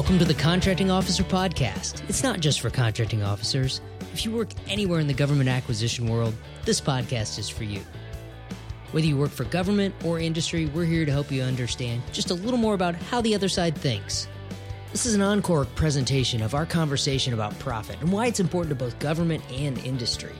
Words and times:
Welcome 0.00 0.18
to 0.20 0.24
the 0.24 0.32
Contracting 0.32 0.90
Officer 0.90 1.22
Podcast. 1.22 2.08
It's 2.08 2.22
not 2.22 2.40
just 2.40 2.62
for 2.62 2.70
contracting 2.70 3.22
officers. 3.22 3.82
If 4.14 4.24
you 4.24 4.30
work 4.32 4.48
anywhere 4.66 4.98
in 4.98 5.06
the 5.06 5.12
government 5.12 5.50
acquisition 5.50 6.08
world, 6.08 6.32
this 6.64 6.80
podcast 6.80 7.38
is 7.38 7.50
for 7.50 7.64
you. 7.64 7.82
Whether 8.92 9.06
you 9.06 9.18
work 9.18 9.30
for 9.30 9.44
government 9.44 9.94
or 10.02 10.18
industry, 10.18 10.64
we're 10.64 10.86
here 10.86 11.04
to 11.04 11.12
help 11.12 11.30
you 11.30 11.42
understand 11.42 12.00
just 12.12 12.30
a 12.30 12.34
little 12.34 12.58
more 12.58 12.72
about 12.72 12.94
how 12.94 13.20
the 13.20 13.34
other 13.34 13.50
side 13.50 13.76
thinks. 13.76 14.26
This 14.90 15.04
is 15.04 15.12
an 15.12 15.20
encore 15.20 15.66
presentation 15.66 16.40
of 16.40 16.54
our 16.54 16.64
conversation 16.64 17.34
about 17.34 17.58
profit 17.58 18.00
and 18.00 18.10
why 18.10 18.26
it's 18.26 18.40
important 18.40 18.70
to 18.70 18.82
both 18.82 18.98
government 19.00 19.44
and 19.52 19.76
industry. 19.80 20.32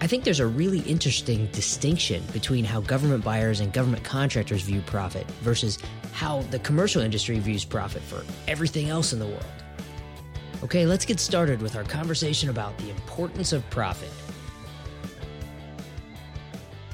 I 0.00 0.06
think 0.06 0.22
there's 0.22 0.38
a 0.38 0.46
really 0.46 0.78
interesting 0.80 1.46
distinction 1.46 2.22
between 2.32 2.64
how 2.64 2.82
government 2.82 3.24
buyers 3.24 3.58
and 3.58 3.72
government 3.72 4.04
contractors 4.04 4.62
view 4.62 4.80
profit 4.82 5.28
versus 5.42 5.76
how 6.12 6.42
the 6.52 6.60
commercial 6.60 7.02
industry 7.02 7.40
views 7.40 7.64
profit 7.64 8.02
for 8.02 8.24
everything 8.46 8.90
else 8.90 9.12
in 9.12 9.18
the 9.18 9.26
world. 9.26 9.44
Okay, 10.62 10.86
let's 10.86 11.04
get 11.04 11.18
started 11.18 11.60
with 11.60 11.74
our 11.74 11.82
conversation 11.82 12.48
about 12.48 12.78
the 12.78 12.90
importance 12.90 13.52
of 13.52 13.68
profit. 13.70 14.10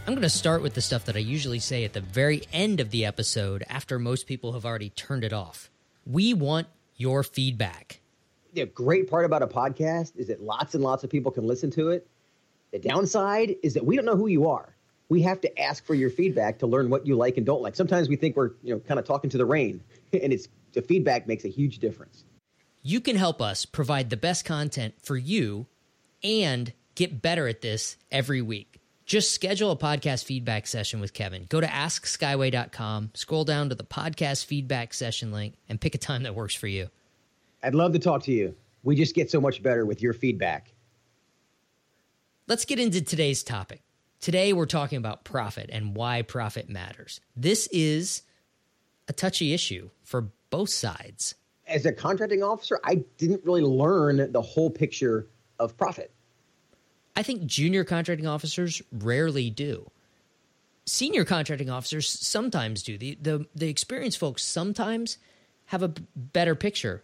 I'm 0.06 0.14
going 0.14 0.22
to 0.22 0.30
start 0.30 0.62
with 0.62 0.72
the 0.72 0.82
stuff 0.82 1.04
that 1.04 1.16
I 1.16 1.20
usually 1.20 1.58
say 1.58 1.84
at 1.84 1.92
the 1.92 2.00
very 2.00 2.42
end 2.54 2.80
of 2.80 2.90
the 2.90 3.04
episode 3.04 3.64
after 3.68 3.98
most 3.98 4.26
people 4.26 4.52
have 4.52 4.64
already 4.64 4.90
turned 4.90 5.24
it 5.24 5.32
off. 5.34 5.70
We 6.06 6.32
want 6.32 6.68
your 6.96 7.22
feedback. 7.22 8.00
The 8.54 8.64
great 8.64 9.10
part 9.10 9.26
about 9.26 9.42
a 9.42 9.46
podcast 9.46 10.16
is 10.16 10.28
that 10.28 10.42
lots 10.42 10.74
and 10.74 10.82
lots 10.82 11.04
of 11.04 11.10
people 11.10 11.32
can 11.32 11.46
listen 11.46 11.70
to 11.72 11.90
it 11.90 12.06
the 12.74 12.80
downside 12.80 13.54
is 13.62 13.74
that 13.74 13.86
we 13.86 13.94
don't 13.94 14.04
know 14.04 14.16
who 14.16 14.26
you 14.26 14.48
are. 14.48 14.74
We 15.08 15.22
have 15.22 15.40
to 15.42 15.60
ask 15.60 15.86
for 15.86 15.94
your 15.94 16.10
feedback 16.10 16.58
to 16.58 16.66
learn 16.66 16.90
what 16.90 17.06
you 17.06 17.14
like 17.14 17.36
and 17.36 17.46
don't 17.46 17.62
like. 17.62 17.76
Sometimes 17.76 18.08
we 18.08 18.16
think 18.16 18.36
we're, 18.36 18.50
you 18.64 18.74
know, 18.74 18.80
kind 18.80 18.98
of 18.98 19.06
talking 19.06 19.30
to 19.30 19.38
the 19.38 19.44
rain, 19.44 19.80
and 20.12 20.32
it's 20.32 20.48
the 20.72 20.82
feedback 20.82 21.28
makes 21.28 21.44
a 21.44 21.48
huge 21.48 21.78
difference. 21.78 22.24
You 22.82 23.00
can 23.00 23.14
help 23.14 23.40
us 23.40 23.64
provide 23.64 24.10
the 24.10 24.16
best 24.16 24.44
content 24.44 24.94
for 25.00 25.16
you 25.16 25.66
and 26.24 26.72
get 26.96 27.22
better 27.22 27.46
at 27.46 27.60
this 27.60 27.96
every 28.10 28.42
week. 28.42 28.80
Just 29.06 29.30
schedule 29.30 29.70
a 29.70 29.76
podcast 29.76 30.24
feedback 30.24 30.66
session 30.66 31.00
with 31.00 31.14
Kevin. 31.14 31.46
Go 31.48 31.60
to 31.60 31.68
askskyway.com, 31.68 33.12
scroll 33.14 33.44
down 33.44 33.68
to 33.68 33.76
the 33.76 33.84
podcast 33.84 34.46
feedback 34.46 34.94
session 34.94 35.30
link, 35.30 35.54
and 35.68 35.80
pick 35.80 35.94
a 35.94 35.98
time 35.98 36.24
that 36.24 36.34
works 36.34 36.56
for 36.56 36.66
you. 36.66 36.88
I'd 37.62 37.76
love 37.76 37.92
to 37.92 38.00
talk 38.00 38.24
to 38.24 38.32
you. 38.32 38.56
We 38.82 38.96
just 38.96 39.14
get 39.14 39.30
so 39.30 39.40
much 39.40 39.62
better 39.62 39.86
with 39.86 40.02
your 40.02 40.12
feedback. 40.12 40.73
Let's 42.46 42.66
get 42.66 42.78
into 42.78 43.00
today's 43.00 43.42
topic. 43.42 43.80
Today, 44.20 44.52
we're 44.52 44.66
talking 44.66 44.98
about 44.98 45.24
profit 45.24 45.70
and 45.72 45.96
why 45.96 46.20
profit 46.20 46.68
matters. 46.68 47.20
This 47.34 47.68
is 47.72 48.22
a 49.08 49.14
touchy 49.14 49.54
issue 49.54 49.88
for 50.02 50.28
both 50.50 50.68
sides. 50.68 51.36
As 51.66 51.86
a 51.86 51.92
contracting 51.92 52.42
officer, 52.42 52.78
I 52.84 52.96
didn't 53.16 53.46
really 53.46 53.62
learn 53.62 54.30
the 54.30 54.42
whole 54.42 54.68
picture 54.68 55.26
of 55.58 55.74
profit. 55.78 56.12
I 57.16 57.22
think 57.22 57.46
junior 57.46 57.82
contracting 57.82 58.26
officers 58.26 58.82
rarely 58.92 59.48
do. 59.48 59.90
Senior 60.84 61.24
contracting 61.24 61.70
officers 61.70 62.06
sometimes 62.10 62.82
do. 62.82 62.98
The, 62.98 63.16
the, 63.22 63.46
the 63.54 63.70
experienced 63.70 64.18
folks 64.18 64.44
sometimes 64.44 65.16
have 65.66 65.82
a 65.82 65.94
better 66.14 66.54
picture, 66.54 67.02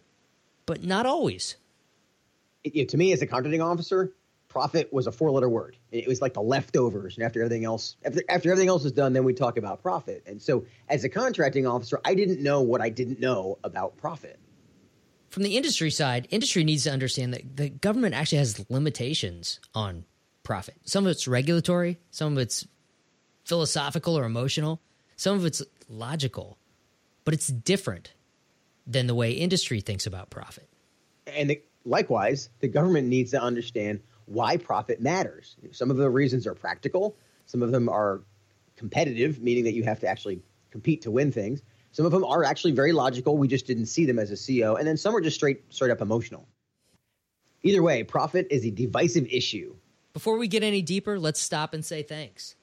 but 0.67 0.83
not 0.83 1.07
always. 1.07 1.55
It, 2.63 2.75
it, 2.75 2.89
to 2.89 2.97
me, 2.97 3.11
as 3.11 3.23
a 3.23 3.27
contracting 3.27 3.61
officer, 3.61 4.13
profit 4.51 4.91
was 4.91 5.07
a 5.07 5.11
four 5.11 5.31
letter 5.31 5.47
word. 5.47 5.77
It 5.91 6.07
was 6.07 6.21
like 6.21 6.33
the 6.33 6.41
leftovers. 6.41 7.15
And 7.15 7.25
after 7.25 7.41
everything 7.41 7.63
else, 7.63 7.95
after, 8.03 8.21
after 8.27 8.51
everything 8.51 8.67
else 8.67 8.83
is 8.83 8.91
done, 8.91 9.13
then 9.13 9.23
we 9.23 9.33
talk 9.33 9.57
about 9.57 9.81
profit. 9.81 10.23
And 10.27 10.41
so 10.41 10.65
as 10.89 11.05
a 11.05 11.09
contracting 11.09 11.65
officer, 11.65 12.01
I 12.03 12.15
didn't 12.15 12.43
know 12.43 12.61
what 12.61 12.81
I 12.81 12.89
didn't 12.89 13.21
know 13.21 13.57
about 13.63 13.95
profit. 13.95 14.37
From 15.29 15.43
the 15.43 15.55
industry 15.55 15.89
side, 15.89 16.27
industry 16.29 16.65
needs 16.65 16.83
to 16.83 16.91
understand 16.91 17.33
that 17.33 17.55
the 17.55 17.69
government 17.69 18.13
actually 18.13 18.39
has 18.39 18.69
limitations 18.69 19.61
on 19.73 20.03
profit. 20.43 20.75
Some 20.83 21.05
of 21.05 21.11
it's 21.11 21.29
regulatory, 21.29 21.97
some 22.09 22.33
of 22.33 22.39
it's 22.39 22.67
philosophical 23.45 24.17
or 24.19 24.25
emotional, 24.25 24.81
some 25.15 25.37
of 25.37 25.45
it's 25.45 25.63
logical, 25.87 26.57
but 27.23 27.33
it's 27.33 27.47
different 27.47 28.13
than 28.85 29.07
the 29.07 29.15
way 29.15 29.31
industry 29.31 29.79
thinks 29.79 30.05
about 30.05 30.29
profit. 30.29 30.67
And 31.25 31.49
the, 31.49 31.61
likewise, 31.85 32.49
the 32.59 32.67
government 32.67 33.07
needs 33.07 33.31
to 33.31 33.41
understand 33.41 34.01
why 34.31 34.57
profit 34.57 35.01
matters. 35.01 35.55
Some 35.71 35.91
of 35.91 35.97
the 35.97 36.09
reasons 36.09 36.47
are 36.47 36.55
practical, 36.55 37.17
some 37.45 37.61
of 37.61 37.71
them 37.71 37.89
are 37.89 38.21
competitive, 38.75 39.41
meaning 39.41 39.63
that 39.65 39.73
you 39.73 39.83
have 39.83 39.99
to 39.99 40.07
actually 40.07 40.41
compete 40.71 41.01
to 41.01 41.11
win 41.11 41.31
things. 41.31 41.61
Some 41.91 42.05
of 42.05 42.11
them 42.11 42.23
are 42.23 42.43
actually 42.43 42.71
very 42.71 42.93
logical. 42.93 43.37
We 43.37 43.47
just 43.47 43.67
didn't 43.67 43.87
see 43.87 44.05
them 44.05 44.17
as 44.17 44.31
a 44.31 44.35
CEO. 44.35 44.79
And 44.79 44.87
then 44.87 44.95
some 44.95 45.15
are 45.15 45.21
just 45.21 45.35
straight 45.35 45.61
straight 45.73 45.91
up 45.91 46.01
emotional. 46.01 46.47
Either 47.63 47.83
way, 47.83 48.03
profit 48.03 48.47
is 48.49 48.65
a 48.65 48.71
divisive 48.71 49.27
issue. 49.27 49.75
Before 50.13 50.37
we 50.37 50.47
get 50.47 50.63
any 50.63 50.81
deeper, 50.81 51.19
let's 51.19 51.39
stop 51.39 51.73
and 51.73 51.85
say 51.85 52.01
thanks. 52.01 52.55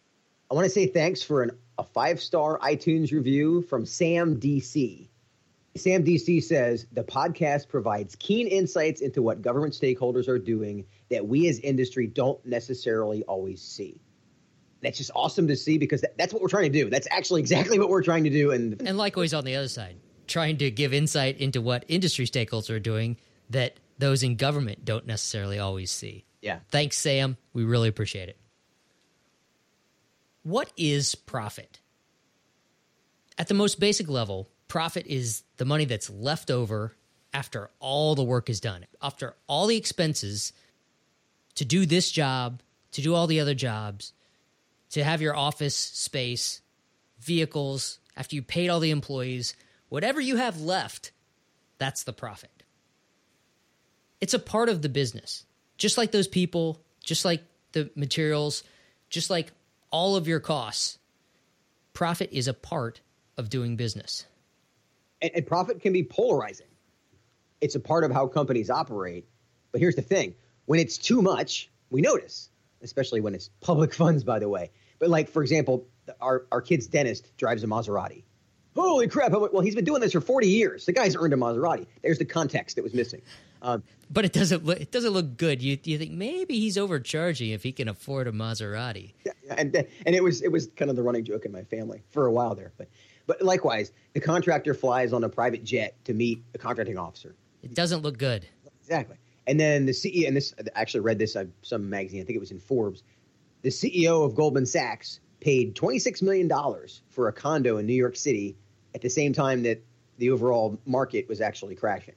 I 0.50 0.54
want 0.54 0.64
to 0.64 0.70
say 0.70 0.86
thanks 0.86 1.22
for 1.22 1.42
an, 1.42 1.50
a 1.78 1.84
five 1.84 2.20
star 2.20 2.58
iTunes 2.60 3.12
review 3.12 3.62
from 3.62 3.84
Sam 3.84 4.40
DC. 4.40 5.08
Sam 5.78 6.04
DC 6.04 6.42
says 6.42 6.86
the 6.92 7.04
podcast 7.04 7.68
provides 7.68 8.16
keen 8.16 8.46
insights 8.46 9.00
into 9.00 9.22
what 9.22 9.42
government 9.42 9.74
stakeholders 9.74 10.28
are 10.28 10.38
doing 10.38 10.84
that 11.10 11.26
we 11.26 11.48
as 11.48 11.58
industry 11.60 12.06
don't 12.06 12.44
necessarily 12.44 13.22
always 13.24 13.62
see. 13.62 14.00
That's 14.82 14.98
just 14.98 15.10
awesome 15.14 15.48
to 15.48 15.56
see 15.56 15.78
because 15.78 16.04
that's 16.16 16.32
what 16.32 16.40
we're 16.42 16.48
trying 16.48 16.72
to 16.72 16.84
do. 16.84 16.90
That's 16.90 17.08
actually 17.10 17.40
exactly 17.40 17.78
what 17.78 17.88
we're 17.88 18.02
trying 18.02 18.24
to 18.24 18.30
do. 18.30 18.52
And 18.52 18.80
and 18.86 18.96
likewise 18.96 19.34
on 19.34 19.44
the 19.44 19.56
other 19.56 19.68
side, 19.68 19.96
trying 20.26 20.58
to 20.58 20.70
give 20.70 20.94
insight 20.94 21.38
into 21.38 21.60
what 21.60 21.84
industry 21.88 22.26
stakeholders 22.26 22.70
are 22.70 22.78
doing 22.78 23.16
that 23.50 23.78
those 23.98 24.22
in 24.22 24.36
government 24.36 24.84
don't 24.84 25.06
necessarily 25.06 25.58
always 25.58 25.90
see. 25.90 26.24
Yeah. 26.40 26.60
Thanks, 26.70 26.96
Sam. 26.96 27.36
We 27.52 27.64
really 27.64 27.88
appreciate 27.88 28.28
it. 28.28 28.38
What 30.44 30.70
is 30.76 31.14
profit? 31.14 31.80
At 33.36 33.48
the 33.48 33.54
most 33.54 33.80
basic 33.80 34.08
level, 34.08 34.48
profit 34.68 35.06
is 35.06 35.42
the 35.56 35.64
money 35.64 35.86
that's 35.86 36.10
left 36.10 36.50
over 36.50 36.94
after 37.32 37.70
all 37.80 38.14
the 38.14 38.22
work 38.22 38.48
is 38.48 38.60
done, 38.60 38.86
after 39.02 39.34
all 39.46 39.66
the 39.66 39.76
expenses 39.76 40.52
to 41.56 41.64
do 41.64 41.86
this 41.86 42.10
job, 42.10 42.62
to 42.92 43.02
do 43.02 43.14
all 43.14 43.26
the 43.26 43.40
other 43.40 43.54
jobs, 43.54 44.12
to 44.90 45.02
have 45.02 45.20
your 45.20 45.36
office 45.36 45.74
space, 45.74 46.60
vehicles, 47.20 47.98
after 48.16 48.36
you 48.36 48.42
paid 48.42 48.68
all 48.68 48.80
the 48.80 48.90
employees, 48.90 49.54
whatever 49.88 50.20
you 50.20 50.36
have 50.36 50.60
left, 50.60 51.12
that's 51.78 52.04
the 52.04 52.12
profit. 52.12 52.50
It's 54.20 54.34
a 54.34 54.38
part 54.38 54.68
of 54.68 54.82
the 54.82 54.88
business. 54.88 55.44
Just 55.76 55.96
like 55.98 56.10
those 56.10 56.26
people, 56.26 56.80
just 57.04 57.24
like 57.24 57.42
the 57.72 57.90
materials, 57.94 58.64
just 59.10 59.30
like 59.30 59.52
all 59.90 60.16
of 60.16 60.26
your 60.26 60.40
costs, 60.40 60.98
profit 61.92 62.30
is 62.32 62.48
a 62.48 62.54
part 62.54 63.00
of 63.36 63.50
doing 63.50 63.76
business. 63.76 64.26
And, 65.20 65.30
and 65.34 65.46
profit 65.46 65.80
can 65.80 65.92
be 65.92 66.02
polarizing. 66.02 66.66
It's 67.60 67.74
a 67.74 67.80
part 67.80 68.04
of 68.04 68.10
how 68.10 68.26
companies 68.26 68.70
operate. 68.70 69.26
But 69.72 69.80
here's 69.80 69.96
the 69.96 70.02
thing 70.02 70.34
when 70.66 70.80
it's 70.80 70.98
too 70.98 71.22
much, 71.22 71.70
we 71.90 72.00
notice, 72.00 72.50
especially 72.82 73.20
when 73.20 73.34
it's 73.34 73.50
public 73.60 73.94
funds, 74.02 74.24
by 74.24 74.38
the 74.38 74.48
way. 74.48 74.70
But 74.98 75.10
like, 75.10 75.28
for 75.28 75.42
example, 75.42 75.86
our, 76.20 76.46
our 76.52 76.60
kid's 76.60 76.86
dentist 76.86 77.36
drives 77.36 77.62
a 77.64 77.66
Maserati. 77.66 78.24
Holy 78.76 79.08
crap. 79.08 79.32
Well, 79.32 79.60
he's 79.60 79.74
been 79.74 79.84
doing 79.84 80.00
this 80.00 80.12
for 80.12 80.20
40 80.20 80.46
years. 80.48 80.86
The 80.86 80.92
guy's 80.92 81.16
earned 81.16 81.32
a 81.32 81.36
Maserati. 81.36 81.86
There's 82.02 82.18
the 82.18 82.24
context 82.24 82.76
that 82.76 82.82
was 82.82 82.94
missing. 82.94 83.22
Um, 83.60 83.82
but 84.08 84.24
it 84.24 84.32
doesn't 84.32 84.64
look, 84.64 84.80
it 84.80 84.92
doesn't 84.92 85.10
look 85.10 85.36
good. 85.36 85.60
You, 85.60 85.76
you 85.82 85.98
think 85.98 86.12
maybe 86.12 86.60
he's 86.60 86.78
overcharging 86.78 87.50
if 87.50 87.64
he 87.64 87.72
can 87.72 87.88
afford 87.88 88.28
a 88.28 88.32
Maserati. 88.32 89.14
Yeah, 89.24 89.32
and, 89.50 89.74
and 89.74 90.14
it 90.14 90.22
was, 90.22 90.42
it 90.42 90.52
was 90.52 90.68
kind 90.76 90.90
of 90.90 90.96
the 90.96 91.02
running 91.02 91.24
joke 91.24 91.44
in 91.44 91.50
my 91.50 91.64
family 91.64 92.02
for 92.10 92.26
a 92.26 92.32
while 92.32 92.54
there. 92.54 92.72
But, 92.76 92.88
but 93.28 93.42
likewise, 93.42 93.92
the 94.14 94.20
contractor 94.20 94.74
flies 94.74 95.12
on 95.12 95.22
a 95.22 95.28
private 95.28 95.62
jet 95.62 95.94
to 96.06 96.14
meet 96.14 96.42
a 96.54 96.58
contracting 96.58 96.98
officer. 96.98 97.36
It 97.62 97.74
doesn't 97.74 98.02
look 98.02 98.18
good. 98.18 98.48
Exactly. 98.80 99.18
And 99.46 99.60
then 99.60 99.84
the 99.86 99.92
CEO, 99.92 100.26
and 100.26 100.36
this 100.36 100.54
I 100.58 100.80
actually 100.80 101.00
read 101.00 101.18
this 101.18 101.36
on 101.36 101.52
some 101.62 101.88
magazine, 101.88 102.22
I 102.22 102.24
think 102.24 102.36
it 102.36 102.40
was 102.40 102.50
in 102.50 102.58
Forbes. 102.58 103.02
The 103.62 103.68
CEO 103.68 104.24
of 104.24 104.34
Goldman 104.34 104.64
Sachs 104.64 105.20
paid 105.40 105.76
$26 105.76 106.22
million 106.22 106.50
for 107.10 107.28
a 107.28 107.32
condo 107.32 107.76
in 107.76 107.86
New 107.86 107.94
York 107.94 108.16
City 108.16 108.56
at 108.94 109.02
the 109.02 109.10
same 109.10 109.34
time 109.34 109.62
that 109.62 109.84
the 110.16 110.30
overall 110.30 110.78
market 110.86 111.28
was 111.28 111.40
actually 111.40 111.74
crashing. 111.74 112.14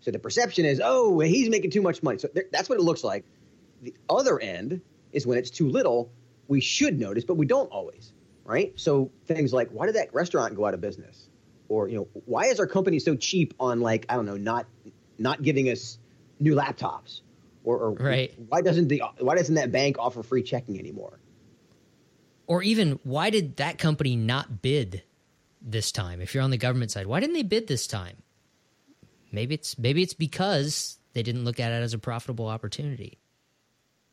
So 0.00 0.10
the 0.10 0.18
perception 0.18 0.66
is, 0.66 0.80
oh, 0.84 1.18
he's 1.20 1.48
making 1.48 1.70
too 1.70 1.82
much 1.82 2.02
money. 2.02 2.18
So 2.18 2.28
that's 2.52 2.68
what 2.68 2.78
it 2.78 2.82
looks 2.82 3.02
like. 3.02 3.24
The 3.82 3.94
other 4.10 4.38
end 4.38 4.82
is 5.12 5.26
when 5.26 5.38
it's 5.38 5.50
too 5.50 5.68
little, 5.68 6.12
we 6.48 6.60
should 6.60 7.00
notice, 7.00 7.24
but 7.24 7.34
we 7.34 7.46
don't 7.46 7.68
always, 7.70 8.12
right? 8.46 8.72
So 8.76 9.10
things 9.26 9.52
like, 9.52 9.70
why 9.70 9.86
did 9.86 9.96
that 9.96 10.14
restaurant 10.14 10.54
go 10.54 10.66
out 10.66 10.74
of 10.74 10.80
business? 10.80 11.28
Or, 11.68 11.88
you 11.88 11.96
know, 11.96 12.08
why 12.26 12.46
is 12.46 12.60
our 12.60 12.66
company 12.66 12.98
so 12.98 13.16
cheap 13.16 13.54
on 13.58 13.80
like, 13.80 14.06
I 14.08 14.16
don't 14.16 14.26
know, 14.26 14.36
not 14.36 14.66
not 15.18 15.42
giving 15.42 15.68
us 15.68 15.98
new 16.38 16.54
laptops 16.54 17.22
or, 17.64 17.78
or 17.78 17.92
right. 17.92 18.32
why 18.48 18.60
doesn't 18.60 18.88
the 18.88 19.02
why 19.18 19.34
doesn't 19.34 19.54
that 19.54 19.72
bank 19.72 19.96
offer 19.98 20.22
free 20.22 20.42
checking 20.42 20.78
anymore 20.78 21.18
or 22.46 22.62
even 22.62 23.00
why 23.02 23.30
did 23.30 23.56
that 23.56 23.78
company 23.78 24.14
not 24.14 24.60
bid 24.60 25.02
this 25.62 25.90
time 25.90 26.20
if 26.20 26.34
you're 26.34 26.44
on 26.44 26.50
the 26.50 26.58
government 26.58 26.90
side 26.90 27.06
why 27.06 27.18
didn't 27.18 27.32
they 27.32 27.42
bid 27.42 27.66
this 27.66 27.86
time 27.86 28.22
Maybe 29.32 29.54
it's 29.54 29.78
maybe 29.78 30.02
it's 30.02 30.14
because 30.14 30.98
they 31.12 31.22
didn't 31.22 31.44
look 31.44 31.60
at 31.60 31.72
it 31.72 31.82
as 31.82 31.94
a 31.94 31.98
profitable 31.98 32.46
opportunity. 32.46 33.18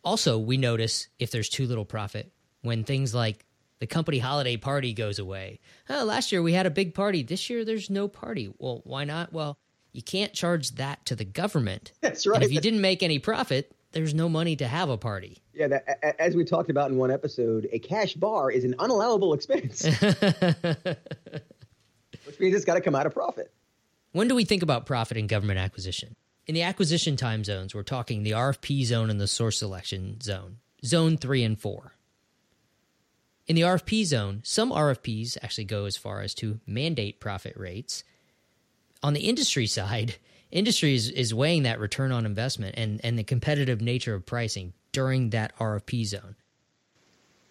Also, 0.04 0.38
we 0.38 0.58
notice 0.58 1.08
if 1.18 1.32
there's 1.32 1.50
too 1.50 1.66
little 1.66 1.86
profit 1.86 2.32
when 2.62 2.84
things 2.84 3.16
like 3.16 3.46
the 3.84 3.88
company 3.88 4.18
holiday 4.18 4.56
party 4.56 4.94
goes 4.94 5.20
away. 5.20 5.60
Oh, 5.90 6.06
last 6.06 6.32
year 6.32 6.42
we 6.42 6.54
had 6.54 6.66
a 6.66 6.70
big 6.70 6.94
party. 6.94 7.22
This 7.22 7.50
year 7.50 7.66
there's 7.66 7.90
no 7.90 8.08
party. 8.08 8.50
Well, 8.58 8.80
why 8.86 9.04
not? 9.04 9.34
Well, 9.34 9.58
you 9.92 10.02
can't 10.02 10.32
charge 10.32 10.76
that 10.76 11.06
to 11.08 11.18
the 11.18 11.26
government. 11.26 11.92
That's 12.02 12.26
right. 12.26 12.36
And 12.36 12.46
if 12.46 12.54
you 12.54 12.62
didn't 12.62 12.80
make 12.80 13.04
any 13.04 13.20
profit, 13.20 13.76
there's 13.92 14.14
no 14.14 14.30
money 14.30 14.56
to 14.56 14.66
have 14.66 14.88
a 14.88 14.98
party. 14.98 15.44
Yeah, 15.54 15.68
that, 15.68 16.16
as 16.18 16.34
we 16.34 16.46
talked 16.46 16.70
about 16.70 16.92
in 16.92 16.98
one 16.98 17.12
episode, 17.12 17.68
a 17.74 17.80
cash 17.80 18.14
bar 18.14 18.50
is 18.50 18.64
an 18.64 18.74
unallowable 18.80 19.36
expense, 19.36 19.84
which 22.26 22.40
means 22.40 22.56
it's 22.56 22.64
got 22.64 22.76
to 22.76 22.82
come 22.82 22.96
out 22.96 23.06
of 23.06 23.14
profit. 23.14 23.52
When 24.14 24.30
do 24.30 24.36
we 24.36 24.46
think 24.46 24.64
about 24.64 24.86
profit 24.86 25.18
in 25.18 25.28
government 25.28 25.60
acquisition? 25.60 26.16
In 26.48 26.56
the 26.56 26.62
acquisition 26.62 27.18
time 27.18 27.44
zones, 27.44 27.76
we're 27.76 27.84
talking 27.84 28.24
the 28.24 28.32
RFP 28.32 28.86
zone 28.86 29.10
and 29.10 29.20
the 29.20 29.28
source 29.28 29.58
selection 29.58 30.22
zone, 30.22 30.60
zone 30.86 31.18
three 31.18 31.44
and 31.44 31.60
four. 31.60 31.92
In 33.46 33.58
the 33.58 33.64
RFP 33.64 34.06
zone, 34.06 34.40
some 34.44 34.72
RFPs 34.72 35.38
actually 35.42 35.66
go 35.66 35.86
as 35.86 35.98
far 35.98 36.22
as 36.22 36.34
to 36.36 36.62
mandate 36.66 37.20
profit 37.20 37.58
rates. 37.58 38.04
On 39.02 39.14
the 39.14 39.28
industry 39.28 39.68
side, 39.68 40.16
industry 40.52 40.96
is, 40.96 41.10
is 41.10 41.34
weighing 41.34 41.64
that 41.64 41.80
return 41.80 42.14
on 42.14 42.26
investment 42.26 42.76
and, 42.78 43.02
and 43.04 43.20
the 43.20 43.24
competitive 43.24 43.82
nature 43.82 44.14
of 44.14 44.26
pricing 44.26 44.72
during 44.94 45.32
that 45.32 45.58
RFP 45.58 46.06
zone. 46.06 46.36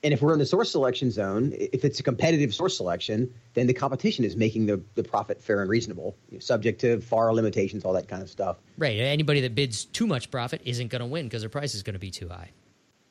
And 0.05 0.13
if 0.13 0.23
we're 0.23 0.33
in 0.33 0.39
the 0.39 0.47
source 0.47 0.73
selection 0.73 1.11
zone, 1.11 1.53
if 1.55 1.85
it's 1.85 2.01
a 2.01 2.03
competitive 2.03 2.53
source 2.55 2.77
selection, 2.77 3.33
then 3.55 3.67
the 3.69 3.75
competition 3.75 4.25
is 4.25 4.35
making 4.35 4.67
the, 4.67 4.83
the 4.95 5.05
profit 5.05 5.41
fair 5.41 5.61
and 5.61 5.71
reasonable, 5.71 6.17
you 6.29 6.39
know, 6.39 6.41
subject 6.41 6.81
to 6.81 7.01
FAR 7.01 7.33
limitations, 7.33 7.85
all 7.85 7.93
that 7.93 8.09
kind 8.09 8.23
of 8.23 8.29
stuff. 8.29 8.57
Right. 8.79 8.99
Anybody 8.99 9.41
that 9.43 9.55
bids 9.55 9.85
too 9.85 10.07
much 10.07 10.31
profit 10.31 10.63
isn't 10.65 10.89
going 10.89 11.01
to 11.01 11.07
win 11.07 11.27
because 11.27 11.43
their 11.43 11.51
price 11.51 11.75
is 11.75 11.85
going 11.85 11.95
to 11.95 12.01
be 12.01 12.11
too 12.11 12.29
high. 12.29 12.51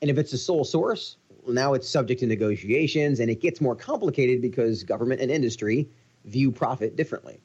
And 0.02 0.10
if 0.10 0.18
it's 0.18 0.34
a 0.34 0.38
sole 0.38 0.66
source, 0.66 1.16
now 1.48 1.74
it's 1.74 1.90
subject 1.90 2.20
to 2.22 2.28
negotiations 2.28 3.20
and 3.20 3.30
it 3.30 3.42
gets 3.42 3.62
more 3.62 3.76
complicated 3.76 4.42
because 4.42 4.84
government 4.84 5.22
and 5.22 5.32
industry 5.32 5.90
view 6.26 6.52
profit 6.52 6.96
differently. 6.96 7.40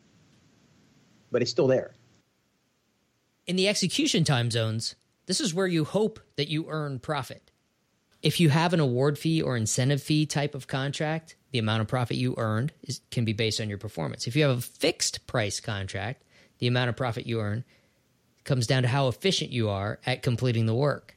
But 1.30 1.42
it's 1.42 1.50
still 1.50 1.66
there. 1.66 1.94
In 3.46 3.56
the 3.56 3.68
execution 3.68 4.24
time 4.24 4.50
zones, 4.50 4.96
this 5.26 5.40
is 5.40 5.54
where 5.54 5.66
you 5.66 5.84
hope 5.84 6.20
that 6.36 6.48
you 6.48 6.66
earn 6.68 6.98
profit. 6.98 7.50
If 8.22 8.40
you 8.40 8.48
have 8.48 8.72
an 8.72 8.80
award 8.80 9.18
fee 9.18 9.42
or 9.42 9.56
incentive 9.56 10.02
fee 10.02 10.26
type 10.26 10.54
of 10.54 10.66
contract, 10.66 11.36
the 11.52 11.58
amount 11.58 11.80
of 11.80 11.88
profit 11.88 12.16
you 12.16 12.34
earned 12.38 12.72
is, 12.82 13.00
can 13.10 13.24
be 13.24 13.32
based 13.32 13.60
on 13.60 13.68
your 13.68 13.78
performance. 13.78 14.26
If 14.26 14.34
you 14.34 14.42
have 14.42 14.58
a 14.58 14.60
fixed 14.60 15.26
price 15.26 15.60
contract, 15.60 16.24
the 16.58 16.66
amount 16.66 16.88
of 16.88 16.96
profit 16.96 17.26
you 17.26 17.40
earn 17.40 17.64
comes 18.44 18.66
down 18.66 18.82
to 18.82 18.88
how 18.88 19.08
efficient 19.08 19.50
you 19.50 19.68
are 19.68 20.00
at 20.06 20.22
completing 20.22 20.66
the 20.66 20.74
work. 20.74 21.16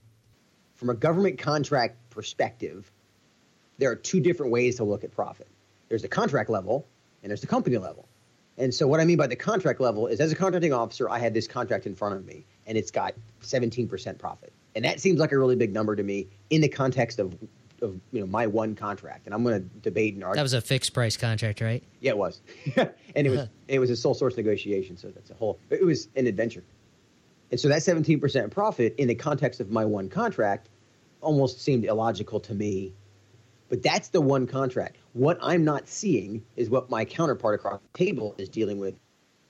From 0.75 0.89
a 0.89 0.95
government 0.95 1.39
contract 1.39 2.08
perspective, 2.19 2.91
there 3.77 3.89
are 3.89 3.95
two 3.95 4.19
different 4.19 4.51
ways 4.51 4.75
to 4.75 4.83
look 4.83 5.05
at 5.05 5.11
profit. 5.13 5.47
There's 5.87 6.01
the 6.01 6.09
contract 6.09 6.49
level 6.49 6.85
and 7.23 7.29
there's 7.29 7.39
the 7.39 7.47
company 7.47 7.77
level. 7.77 8.09
And 8.57 8.73
so 8.73 8.89
what 8.89 8.99
I 8.99 9.05
mean 9.05 9.15
by 9.15 9.27
the 9.27 9.37
contract 9.37 9.79
level 9.79 10.07
is 10.07 10.19
as 10.19 10.33
a 10.33 10.35
contracting 10.35 10.73
officer, 10.73 11.09
I 11.09 11.17
had 11.17 11.33
this 11.33 11.47
contract 11.47 11.85
in 11.85 11.95
front 11.95 12.15
of 12.15 12.25
me 12.25 12.43
and 12.67 12.77
it's 12.77 12.91
got 12.91 13.13
17% 13.41 14.17
profit. 14.17 14.51
And 14.75 14.83
that 14.83 14.99
seems 14.99 15.17
like 15.17 15.31
a 15.31 15.37
really 15.37 15.55
big 15.55 15.71
number 15.71 15.95
to 15.95 16.03
me 16.03 16.27
in 16.49 16.59
the 16.59 16.67
context 16.67 17.19
of, 17.19 17.37
of 17.81 17.97
you 18.11 18.19
know 18.19 18.27
my 18.27 18.47
one 18.47 18.75
contract. 18.75 19.25
And 19.25 19.33
I'm 19.33 19.41
going 19.45 19.63
to 19.63 19.79
debate 19.79 20.15
and 20.15 20.25
argue. 20.25 20.39
That 20.39 20.43
was 20.43 20.51
a 20.51 20.59
fixed 20.59 20.93
price 20.93 21.15
contract, 21.15 21.61
right? 21.61 21.81
Yeah, 22.01 22.11
it 22.11 22.17
was. 22.17 22.41
and 22.75 22.91
it 23.15 23.29
was 23.29 23.39
uh-huh. 23.39 23.47
it 23.69 23.79
was 23.79 23.91
a 23.91 23.95
sole 23.95 24.13
source 24.13 24.35
negotiation, 24.35 24.97
so 24.97 25.07
that's 25.07 25.29
a 25.29 25.35
whole 25.35 25.57
it 25.69 25.85
was 25.85 26.09
an 26.17 26.27
adventure. 26.27 26.65
And 27.49 27.57
so 27.57 27.69
that 27.69 27.79
17% 27.79 28.51
profit 28.51 28.95
in 28.97 29.07
the 29.07 29.15
context 29.15 29.61
of 29.61 29.71
my 29.71 29.85
one 29.85 30.09
contract 30.09 30.67
almost 31.21 31.61
seemed 31.61 31.85
illogical 31.85 32.39
to 32.39 32.53
me 32.53 32.93
but 33.69 33.83
that's 33.83 34.09
the 34.09 34.19
one 34.19 34.47
contract. 34.47 34.97
What 35.13 35.37
I'm 35.41 35.63
not 35.63 35.87
seeing 35.87 36.43
is 36.55 36.69
what 36.69 36.89
my 36.89 37.05
counterpart 37.05 37.55
across 37.55 37.79
the 37.79 37.97
table 37.97 38.35
is 38.37 38.49
dealing 38.49 38.79
with. 38.79 38.95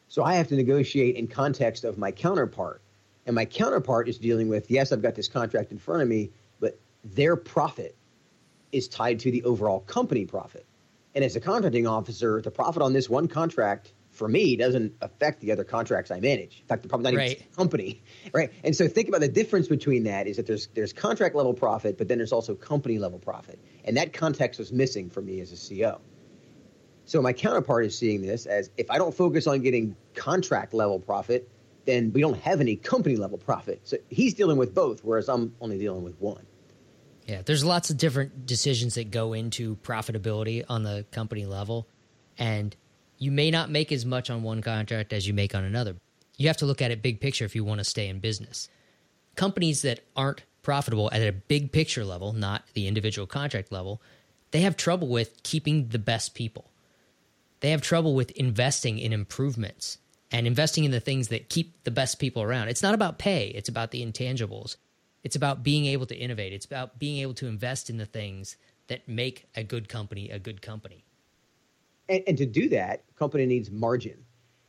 So 0.09 0.23
I 0.23 0.35
have 0.35 0.47
to 0.49 0.55
negotiate 0.55 1.15
in 1.15 1.27
context 1.27 1.85
of 1.85 1.97
my 1.97 2.11
counterpart. 2.11 2.81
And 3.25 3.35
my 3.35 3.45
counterpart 3.45 4.09
is 4.09 4.17
dealing 4.17 4.49
with, 4.49 4.69
yes, 4.69 4.91
I've 4.91 5.01
got 5.01 5.15
this 5.15 5.27
contract 5.27 5.71
in 5.71 5.77
front 5.77 6.01
of 6.01 6.07
me, 6.07 6.31
but 6.59 6.77
their 7.03 7.35
profit 7.35 7.95
is 8.71 8.87
tied 8.87 9.19
to 9.21 9.31
the 9.31 9.43
overall 9.43 9.81
company 9.81 10.25
profit. 10.25 10.65
And 11.15 11.23
as 11.23 11.35
a 11.35 11.39
contracting 11.39 11.87
officer, 11.87 12.41
the 12.41 12.51
profit 12.51 12.81
on 12.81 12.93
this 12.93 13.09
one 13.09 13.27
contract 13.27 13.93
for 14.11 14.27
me 14.27 14.55
doesn't 14.55 14.93
affect 15.01 15.39
the 15.39 15.51
other 15.51 15.63
contracts 15.63 16.11
I 16.11 16.19
manage. 16.19 16.59
In 16.61 16.67
fact, 16.67 16.87
probably 16.87 17.11
not 17.11 17.17
right. 17.17 17.31
even 17.31 17.47
company, 17.55 18.01
right? 18.33 18.51
And 18.63 18.75
so 18.75 18.87
think 18.87 19.07
about 19.07 19.21
the 19.21 19.29
difference 19.29 19.67
between 19.67 20.03
that 20.03 20.27
is 20.27 20.37
that 20.37 20.47
there's 20.47 20.67
there's 20.73 20.93
contract 20.93 21.35
level 21.35 21.53
profit, 21.53 21.97
but 21.97 22.07
then 22.07 22.17
there's 22.17 22.33
also 22.33 22.55
company 22.55 22.99
level 22.99 23.19
profit, 23.19 23.59
and 23.85 23.97
that 23.97 24.13
context 24.13 24.59
was 24.59 24.71
missing 24.71 25.09
for 25.09 25.21
me 25.21 25.39
as 25.41 25.51
a 25.51 25.75
CO. 25.75 26.01
So 27.05 27.21
my 27.23 27.33
counterpart 27.33 27.85
is 27.85 27.97
seeing 27.97 28.21
this 28.21 28.45
as 28.45 28.69
if 28.77 28.91
I 28.91 28.99
don't 28.99 29.15
focus 29.15 29.47
on 29.47 29.61
getting 29.61 29.95
contract 30.13 30.75
level 30.75 30.99
profit, 30.99 31.49
then 31.85 32.13
we 32.13 32.21
don't 32.21 32.39
have 32.41 32.61
any 32.61 32.75
company 32.75 33.15
level 33.15 33.39
profit. 33.39 33.81
So 33.83 33.97
he's 34.09 34.35
dealing 34.35 34.57
with 34.57 34.75
both, 34.75 35.03
whereas 35.03 35.27
I'm 35.27 35.55
only 35.59 35.79
dealing 35.79 36.03
with 36.03 36.19
one. 36.21 36.45
Yeah, 37.25 37.41
there's 37.43 37.63
lots 37.63 37.89
of 37.89 37.97
different 37.97 38.45
decisions 38.45 38.95
that 38.95 39.11
go 39.11 39.33
into 39.33 39.75
profitability 39.77 40.63
on 40.67 40.83
the 40.83 41.05
company 41.11 41.45
level, 41.45 41.87
and 42.37 42.75
you 43.19 43.31
may 43.31 43.51
not 43.51 43.69
make 43.69 43.91
as 43.91 44.05
much 44.05 44.29
on 44.29 44.41
one 44.41 44.61
contract 44.61 45.13
as 45.13 45.27
you 45.27 45.33
make 45.33 45.53
on 45.53 45.63
another. 45.63 45.95
You 46.37 46.47
have 46.47 46.57
to 46.57 46.65
look 46.65 46.81
at 46.81 46.89
it 46.89 47.03
big 47.03 47.19
picture 47.19 47.45
if 47.45 47.53
you 47.53 47.63
want 47.63 47.79
to 47.79 47.83
stay 47.83 48.07
in 48.07 48.19
business. 48.19 48.69
Companies 49.35 49.81
that 49.83 49.99
aren't 50.15 50.43
profitable 50.63 51.09
at 51.11 51.21
a 51.21 51.33
big 51.33 51.71
picture 51.71 52.05
level, 52.05 52.33
not 52.33 52.63
the 52.73 52.87
individual 52.87 53.27
contract 53.27 53.71
level, 53.71 54.01
they 54.51 54.61
have 54.61 54.77
trouble 54.77 55.09
with 55.09 55.43
keeping 55.43 55.89
the 55.89 55.99
best 55.99 56.33
people. 56.33 56.71
They 57.59 57.71
have 57.71 57.81
trouble 57.81 58.15
with 58.15 58.31
investing 58.31 58.97
in 58.97 59.11
improvements 59.11 59.97
and 60.31 60.47
investing 60.47 60.85
in 60.85 60.91
the 60.91 60.99
things 61.01 61.27
that 61.27 61.49
keep 61.49 61.83
the 61.83 61.91
best 61.91 62.19
people 62.19 62.41
around. 62.41 62.69
It's 62.69 62.83
not 62.83 62.93
about 62.93 63.19
pay, 63.19 63.47
it's 63.49 63.69
about 63.69 63.91
the 63.91 64.05
intangibles. 64.05 64.77
It's 65.23 65.35
about 65.35 65.63
being 65.63 65.85
able 65.85 66.05
to 66.05 66.15
innovate. 66.15 66.53
It's 66.53 66.65
about 66.65 66.97
being 66.97 67.17
able 67.17 67.33
to 67.35 67.47
invest 67.47 67.89
in 67.89 67.97
the 67.97 68.05
things 68.05 68.55
that 68.87 69.07
make 69.07 69.47
a 69.53 69.63
good 69.63 69.89
company 69.89 70.29
a 70.29 70.39
good 70.39 70.61
company. 70.61 71.03
And, 72.09 72.23
and 72.27 72.37
to 72.37 72.45
do 72.45 72.67
that, 72.69 73.03
company 73.15 73.45
needs 73.45 73.71
margin. 73.71 74.17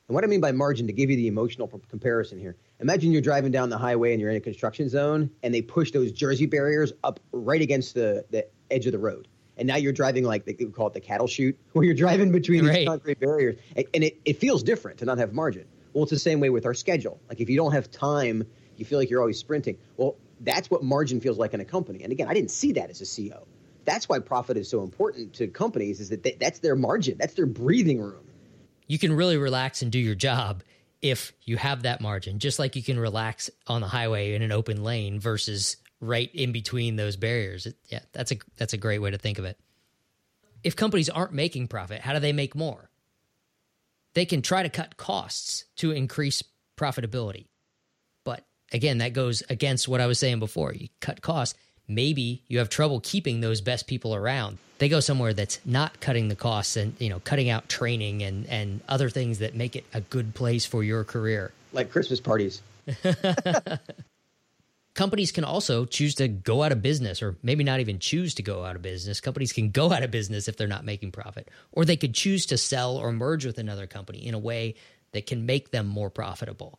And 0.06 0.14
what 0.14 0.24
I 0.24 0.26
mean 0.26 0.40
by 0.40 0.52
margin, 0.52 0.86
to 0.86 0.92
give 0.92 1.08
you 1.08 1.16
the 1.16 1.28
emotional 1.28 1.68
comparison 1.88 2.38
here, 2.38 2.56
imagine 2.80 3.12
you're 3.12 3.22
driving 3.22 3.52
down 3.52 3.70
the 3.70 3.78
highway 3.78 4.12
and 4.12 4.20
you're 4.20 4.30
in 4.30 4.36
a 4.36 4.40
construction 4.40 4.88
zone, 4.88 5.30
and 5.42 5.54
they 5.54 5.62
push 5.62 5.92
those 5.92 6.12
Jersey 6.12 6.46
barriers 6.46 6.92
up 7.04 7.20
right 7.32 7.62
against 7.62 7.94
the, 7.94 8.24
the 8.30 8.46
edge 8.70 8.86
of 8.86 8.92
the 8.92 8.98
road. 8.98 9.28
And 9.56 9.66
now 9.66 9.76
you're 9.76 9.92
driving 9.92 10.24
like 10.24 10.44
they 10.44 10.56
would 10.58 10.74
call 10.74 10.88
it 10.88 10.94
the 10.94 11.00
cattle 11.00 11.26
chute, 11.26 11.58
where 11.72 11.84
you're 11.84 11.94
driving 11.94 12.32
between 12.32 12.66
right. 12.66 12.78
these 12.78 12.88
concrete 12.88 13.20
barriers, 13.20 13.56
and, 13.76 13.86
and 13.94 14.04
it, 14.04 14.20
it 14.24 14.38
feels 14.38 14.62
different 14.62 14.98
to 14.98 15.04
not 15.04 15.18
have 15.18 15.32
margin. 15.32 15.64
Well, 15.92 16.04
it's 16.04 16.12
the 16.12 16.18
same 16.18 16.40
way 16.40 16.50
with 16.50 16.66
our 16.66 16.74
schedule. 16.74 17.20
Like 17.28 17.40
if 17.40 17.48
you 17.48 17.56
don't 17.56 17.72
have 17.72 17.90
time, 17.90 18.44
you 18.76 18.84
feel 18.84 18.98
like 18.98 19.10
you're 19.10 19.20
always 19.20 19.38
sprinting. 19.38 19.76
Well, 19.96 20.16
that's 20.40 20.70
what 20.70 20.82
margin 20.82 21.20
feels 21.20 21.38
like 21.38 21.52
in 21.52 21.60
a 21.60 21.64
company. 21.64 22.02
And 22.02 22.12
again, 22.12 22.28
I 22.28 22.34
didn't 22.34 22.50
see 22.50 22.72
that 22.72 22.90
as 22.90 23.00
a 23.00 23.28
CO 23.30 23.46
that's 23.84 24.08
why 24.08 24.18
profit 24.18 24.56
is 24.56 24.68
so 24.68 24.82
important 24.82 25.32
to 25.34 25.46
companies 25.48 26.00
is 26.00 26.10
that 26.10 26.22
they, 26.22 26.36
that's 26.38 26.60
their 26.60 26.76
margin. 26.76 27.16
That's 27.18 27.34
their 27.34 27.46
breathing 27.46 28.00
room. 28.00 28.26
You 28.86 28.98
can 28.98 29.12
really 29.12 29.36
relax 29.36 29.82
and 29.82 29.92
do 29.92 29.98
your 29.98 30.14
job 30.14 30.62
if 31.02 31.32
you 31.44 31.56
have 31.56 31.82
that 31.82 32.00
margin 32.00 32.38
just 32.38 32.58
like 32.58 32.76
you 32.76 32.82
can 32.82 32.98
relax 32.98 33.50
on 33.66 33.80
the 33.80 33.88
highway 33.88 34.34
in 34.34 34.42
an 34.42 34.52
open 34.52 34.82
lane 34.82 35.18
versus 35.18 35.76
right 36.00 36.30
in 36.34 36.52
between 36.52 36.96
those 36.96 37.16
barriers. 37.16 37.66
It, 37.66 37.76
yeah 37.88 38.00
that's 38.12 38.32
a 38.32 38.36
that's 38.56 38.72
a 38.72 38.78
great 38.78 38.98
way 38.98 39.10
to 39.10 39.18
think 39.18 39.38
of 39.38 39.44
it. 39.44 39.58
If 40.62 40.76
companies 40.76 41.08
aren't 41.08 41.32
making 41.32 41.68
profit 41.68 42.00
how 42.00 42.12
do 42.12 42.20
they 42.20 42.32
make 42.32 42.54
more? 42.54 42.90
They 44.14 44.26
can 44.26 44.42
try 44.42 44.62
to 44.62 44.68
cut 44.68 44.96
costs 44.96 45.64
to 45.76 45.92
increase 45.92 46.42
profitability. 46.76 47.46
But 48.24 48.44
again 48.72 48.98
that 48.98 49.14
goes 49.14 49.42
against 49.48 49.88
what 49.88 50.00
i 50.00 50.06
was 50.06 50.18
saying 50.18 50.38
before. 50.38 50.74
You 50.74 50.88
cut 51.00 51.22
costs 51.22 51.58
maybe 51.90 52.42
you 52.48 52.58
have 52.58 52.68
trouble 52.68 53.00
keeping 53.00 53.40
those 53.40 53.60
best 53.60 53.86
people 53.86 54.14
around. 54.14 54.58
They 54.78 54.88
go 54.88 55.00
somewhere 55.00 55.34
that's 55.34 55.58
not 55.66 56.00
cutting 56.00 56.28
the 56.28 56.36
costs 56.36 56.76
and 56.76 56.94
you 56.98 57.10
know 57.10 57.20
cutting 57.20 57.50
out 57.50 57.68
training 57.68 58.22
and 58.22 58.46
and 58.46 58.80
other 58.88 59.10
things 59.10 59.40
that 59.40 59.54
make 59.54 59.76
it 59.76 59.84
a 59.92 60.00
good 60.00 60.34
place 60.34 60.64
for 60.64 60.82
your 60.82 61.04
career. 61.04 61.52
Like 61.72 61.90
Christmas 61.90 62.20
parties. 62.20 62.62
Companies 64.94 65.32
can 65.32 65.44
also 65.44 65.84
choose 65.84 66.14
to 66.16 66.28
go 66.28 66.62
out 66.62 66.72
of 66.72 66.82
business 66.82 67.22
or 67.22 67.36
maybe 67.42 67.62
not 67.62 67.80
even 67.80 67.98
choose 67.98 68.34
to 68.34 68.42
go 68.42 68.64
out 68.64 68.76
of 68.76 68.82
business. 68.82 69.20
Companies 69.20 69.52
can 69.52 69.70
go 69.70 69.92
out 69.92 70.02
of 70.02 70.10
business 70.10 70.48
if 70.48 70.56
they're 70.56 70.66
not 70.66 70.84
making 70.84 71.12
profit 71.12 71.48
or 71.72 71.84
they 71.84 71.96
could 71.96 72.14
choose 72.14 72.46
to 72.46 72.58
sell 72.58 72.96
or 72.96 73.12
merge 73.12 73.46
with 73.46 73.58
another 73.58 73.86
company 73.86 74.26
in 74.26 74.34
a 74.34 74.38
way 74.38 74.74
that 75.12 75.26
can 75.26 75.46
make 75.46 75.70
them 75.70 75.86
more 75.86 76.10
profitable. 76.10 76.78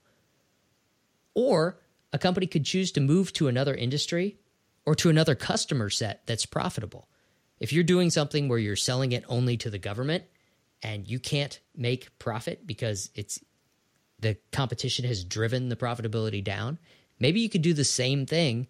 Or 1.33 1.77
a 2.13 2.19
company 2.19 2.47
could 2.47 2.65
choose 2.65 2.91
to 2.93 3.01
move 3.01 3.31
to 3.33 3.47
another 3.47 3.73
industry 3.73 4.37
or 4.85 4.95
to 4.95 5.09
another 5.09 5.35
customer 5.35 5.89
set 5.89 6.25
that's 6.25 6.45
profitable. 6.45 7.07
If 7.59 7.71
you're 7.71 7.83
doing 7.83 8.09
something 8.09 8.47
where 8.47 8.57
you're 8.57 8.75
selling 8.75 9.11
it 9.11 9.23
only 9.27 9.57
to 9.57 9.69
the 9.69 9.77
government 9.77 10.23
and 10.81 11.07
you 11.07 11.19
can't 11.19 11.59
make 11.75 12.17
profit 12.17 12.65
because 12.65 13.09
it's 13.13 13.39
the 14.19 14.37
competition 14.51 15.05
has 15.05 15.23
driven 15.23 15.69
the 15.69 15.75
profitability 15.75 16.43
down. 16.43 16.79
Maybe 17.19 17.41
you 17.41 17.49
could 17.49 17.61
do 17.61 17.73
the 17.73 17.83
same 17.83 18.25
thing 18.25 18.67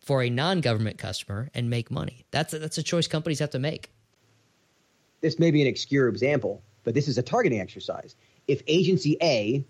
for 0.00 0.22
a 0.22 0.30
non-government 0.30 0.98
customer 0.98 1.50
and 1.54 1.70
make 1.70 1.90
money. 1.90 2.24
That's 2.30 2.52
a, 2.52 2.58
that's 2.58 2.78
a 2.78 2.82
choice 2.82 3.06
companies 3.06 3.38
have 3.38 3.50
to 3.50 3.58
make. 3.58 3.90
This 5.20 5.38
may 5.38 5.50
be 5.50 5.62
an 5.62 5.68
obscure 5.68 6.08
example, 6.08 6.62
but 6.82 6.94
this 6.94 7.08
is 7.08 7.16
a 7.16 7.22
targeting 7.22 7.60
exercise. 7.60 8.16
If 8.46 8.62
agency 8.66 9.16
A 9.22 9.64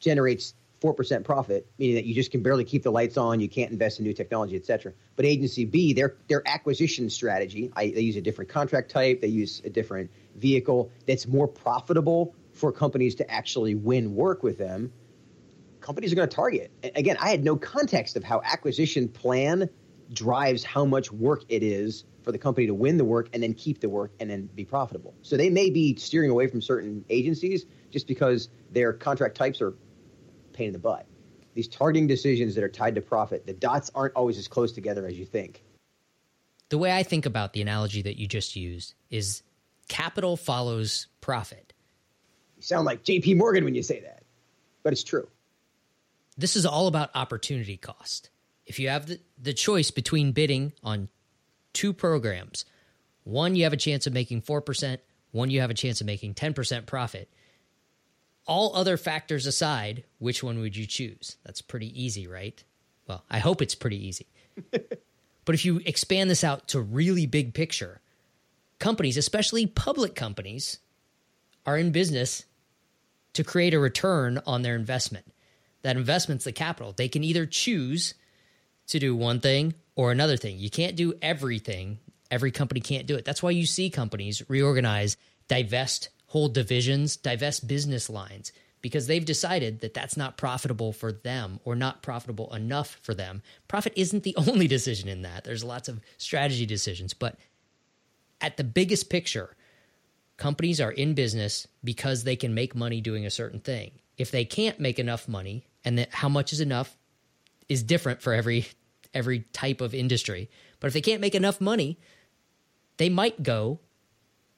generates 0.00 0.54
4% 0.82 1.24
profit, 1.24 1.70
meaning 1.78 1.96
that 1.96 2.04
you 2.04 2.14
just 2.14 2.30
can 2.30 2.42
barely 2.42 2.64
keep 2.64 2.82
the 2.82 2.90
lights 2.90 3.16
on, 3.16 3.40
you 3.40 3.48
can't 3.48 3.70
invest 3.70 3.98
in 3.98 4.04
new 4.04 4.12
technology, 4.12 4.56
et 4.56 4.66
cetera. 4.66 4.92
But 5.16 5.24
agency 5.24 5.64
B, 5.64 5.92
their, 5.92 6.16
their 6.28 6.42
acquisition 6.46 7.08
strategy, 7.08 7.70
I, 7.76 7.90
they 7.90 8.00
use 8.00 8.16
a 8.16 8.20
different 8.20 8.50
contract 8.50 8.90
type, 8.90 9.20
they 9.20 9.28
use 9.28 9.62
a 9.64 9.70
different 9.70 10.10
vehicle 10.36 10.90
that's 11.06 11.26
more 11.26 11.46
profitable 11.46 12.34
for 12.52 12.72
companies 12.72 13.14
to 13.16 13.30
actually 13.30 13.74
win 13.74 14.14
work 14.14 14.42
with 14.42 14.58
them 14.58 14.92
companies 15.82 16.12
are 16.12 16.16
going 16.16 16.28
to 16.28 16.34
target. 16.34 16.70
Again, 16.94 17.16
I 17.20 17.28
had 17.28 17.44
no 17.44 17.56
context 17.56 18.16
of 18.16 18.24
how 18.24 18.40
acquisition 18.44 19.08
plan 19.08 19.68
drives 20.12 20.64
how 20.64 20.84
much 20.84 21.12
work 21.12 21.42
it 21.48 21.62
is 21.62 22.04
for 22.22 22.32
the 22.32 22.38
company 22.38 22.66
to 22.68 22.74
win 22.74 22.96
the 22.96 23.04
work 23.04 23.28
and 23.32 23.42
then 23.42 23.52
keep 23.52 23.80
the 23.80 23.88
work 23.88 24.12
and 24.20 24.30
then 24.30 24.48
be 24.54 24.64
profitable. 24.64 25.14
So 25.22 25.36
they 25.36 25.50
may 25.50 25.70
be 25.70 25.96
steering 25.96 26.30
away 26.30 26.46
from 26.46 26.62
certain 26.62 27.04
agencies 27.10 27.66
just 27.90 28.06
because 28.06 28.48
their 28.70 28.92
contract 28.92 29.36
types 29.36 29.60
are 29.60 29.74
pain 30.52 30.68
in 30.68 30.72
the 30.72 30.78
butt. 30.78 31.06
These 31.54 31.68
targeting 31.68 32.06
decisions 32.06 32.54
that 32.54 32.64
are 32.64 32.68
tied 32.68 32.94
to 32.94 33.00
profit, 33.00 33.46
the 33.46 33.52
dots 33.52 33.90
aren't 33.94 34.14
always 34.14 34.38
as 34.38 34.48
close 34.48 34.72
together 34.72 35.06
as 35.06 35.18
you 35.18 35.26
think. 35.26 35.62
The 36.70 36.78
way 36.78 36.96
I 36.96 37.02
think 37.02 37.26
about 37.26 37.52
the 37.52 37.60
analogy 37.60 38.02
that 38.02 38.18
you 38.18 38.26
just 38.26 38.56
used 38.56 38.94
is 39.10 39.42
capital 39.88 40.36
follows 40.36 41.08
profit. 41.20 41.74
You 42.56 42.62
sound 42.62 42.86
like 42.86 43.04
JP 43.04 43.36
Morgan 43.36 43.64
when 43.64 43.74
you 43.74 43.82
say 43.82 44.00
that, 44.00 44.22
but 44.82 44.92
it's 44.92 45.02
true 45.02 45.28
this 46.36 46.56
is 46.56 46.66
all 46.66 46.86
about 46.86 47.10
opportunity 47.14 47.76
cost. 47.76 48.30
If 48.66 48.78
you 48.78 48.88
have 48.88 49.06
the, 49.06 49.20
the 49.40 49.52
choice 49.52 49.90
between 49.90 50.32
bidding 50.32 50.72
on 50.82 51.08
two 51.72 51.92
programs, 51.92 52.64
one 53.24 53.54
you 53.54 53.64
have 53.64 53.72
a 53.72 53.78
chance 53.78 54.06
of 54.06 54.12
making 54.12 54.42
4%, 54.42 54.98
one 55.30 55.50
you 55.50 55.60
have 55.60 55.70
a 55.70 55.74
chance 55.74 56.00
of 56.00 56.06
making 56.06 56.34
10% 56.34 56.86
profit. 56.86 57.30
All 58.46 58.74
other 58.74 58.96
factors 58.96 59.46
aside, 59.46 60.04
which 60.18 60.42
one 60.42 60.60
would 60.60 60.76
you 60.76 60.86
choose? 60.86 61.36
That's 61.44 61.62
pretty 61.62 62.02
easy, 62.02 62.26
right? 62.26 62.62
Well, 63.06 63.24
I 63.30 63.38
hope 63.38 63.62
it's 63.62 63.74
pretty 63.74 64.04
easy. 64.06 64.26
but 64.70 65.54
if 65.54 65.64
you 65.64 65.80
expand 65.84 66.28
this 66.28 66.44
out 66.44 66.68
to 66.68 66.80
really 66.80 67.26
big 67.26 67.54
picture, 67.54 68.00
companies, 68.78 69.16
especially 69.16 69.66
public 69.66 70.14
companies, 70.14 70.78
are 71.64 71.78
in 71.78 71.92
business 71.92 72.44
to 73.34 73.44
create 73.44 73.74
a 73.74 73.78
return 73.78 74.40
on 74.46 74.62
their 74.62 74.74
investment 74.74 75.26
that 75.82 75.96
investment's 75.96 76.44
the 76.44 76.52
capital. 76.52 76.92
They 76.92 77.08
can 77.08 77.22
either 77.22 77.46
choose 77.46 78.14
to 78.88 78.98
do 78.98 79.14
one 79.14 79.40
thing 79.40 79.74
or 79.94 80.10
another 80.10 80.36
thing. 80.36 80.58
You 80.58 80.70
can't 80.70 80.96
do 80.96 81.14
everything. 81.20 81.98
Every 82.30 82.50
company 82.50 82.80
can't 82.80 83.06
do 83.06 83.16
it. 83.16 83.24
That's 83.24 83.42
why 83.42 83.50
you 83.50 83.66
see 83.66 83.90
companies 83.90 84.48
reorganize, 84.48 85.16
divest 85.48 86.08
whole 86.32 86.48
divisions, 86.48 87.14
divest 87.14 87.68
business 87.68 88.08
lines 88.08 88.52
because 88.80 89.06
they've 89.06 89.26
decided 89.26 89.80
that 89.80 89.92
that's 89.92 90.16
not 90.16 90.38
profitable 90.38 90.90
for 90.90 91.12
them 91.12 91.60
or 91.62 91.76
not 91.76 92.02
profitable 92.02 92.52
enough 92.54 92.98
for 93.02 93.12
them. 93.12 93.42
Profit 93.68 93.92
isn't 93.96 94.22
the 94.22 94.34
only 94.48 94.66
decision 94.66 95.10
in 95.10 95.20
that. 95.22 95.44
There's 95.44 95.62
lots 95.62 95.90
of 95.90 96.00
strategy 96.16 96.64
decisions, 96.64 97.12
but 97.12 97.36
at 98.40 98.56
the 98.56 98.64
biggest 98.64 99.10
picture, 99.10 99.54
companies 100.38 100.80
are 100.80 100.90
in 100.90 101.12
business 101.12 101.68
because 101.84 102.24
they 102.24 102.34
can 102.34 102.54
make 102.54 102.74
money 102.74 103.02
doing 103.02 103.26
a 103.26 103.30
certain 103.30 103.60
thing. 103.60 103.90
If 104.16 104.30
they 104.30 104.46
can't 104.46 104.80
make 104.80 104.98
enough 104.98 105.28
money 105.28 105.66
and 105.84 105.98
that 105.98 106.14
how 106.14 106.30
much 106.30 106.54
is 106.54 106.62
enough 106.62 106.96
is 107.68 107.82
different 107.82 108.22
for 108.22 108.32
every 108.32 108.68
every 109.12 109.40
type 109.52 109.82
of 109.82 109.94
industry. 109.94 110.48
But 110.80 110.86
if 110.86 110.94
they 110.94 111.02
can't 111.02 111.20
make 111.20 111.34
enough 111.34 111.60
money, 111.60 111.98
they 112.96 113.10
might 113.10 113.42
go 113.42 113.80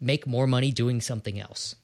make 0.00 0.26
more 0.26 0.46
money 0.46 0.70
doing 0.70 1.00
something 1.00 1.38
else. 1.40 1.76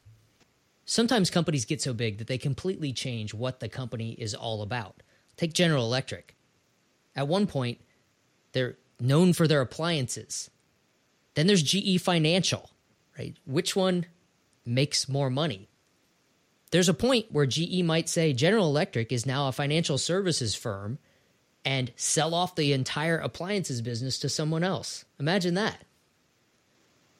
Sometimes 0.85 1.31
companies 1.31 1.65
get 1.65 1.81
so 1.81 1.93
big 1.93 2.19
that 2.19 2.27
they 2.27 2.39
completely 2.39 2.93
change 2.93 3.33
what 3.33 3.61
the 3.61 3.69
company 3.69 4.13
is 4.13 4.35
all 4.35 4.63
about. 4.63 5.03
Take 5.37 5.53
General 5.53 5.85
Electric. 5.85 6.37
At 7.15 7.29
one 7.29 7.47
point, 7.47 7.79
they're 8.53 8.77
known 8.99 9.33
for 9.33 9.47
their 9.47 9.61
appliances. 9.61 10.51
Then 11.35 11.47
there's 11.47 11.63
GE 11.63 12.01
Financial, 12.03 12.71
right? 13.19 13.37
Which 13.45 13.77
one 13.77 14.07
makes 14.67 15.09
more 15.09 15.31
money? 15.31 15.69
There's 16.71 16.89
a 16.89 16.95
point 16.95 17.27
where 17.31 17.47
GE 17.47 17.83
might 17.83 18.09
say 18.09 18.33
General 18.33 18.67
Electric 18.67 19.13
is 19.13 19.27
now 19.27 19.49
a 19.49 19.53
financial 19.53 19.99
services 19.99 20.55
firm 20.55 20.99
and 21.65 21.93
sell 21.97 22.35
off 22.35 22.55
the 22.55 22.73
entire 22.73 23.19
appliances 23.19 23.83
business 23.83 24.19
to 24.21 24.29
someone 24.29 24.65
else. 24.65 25.05
Imagine 25.19 25.55
that. 25.55 25.85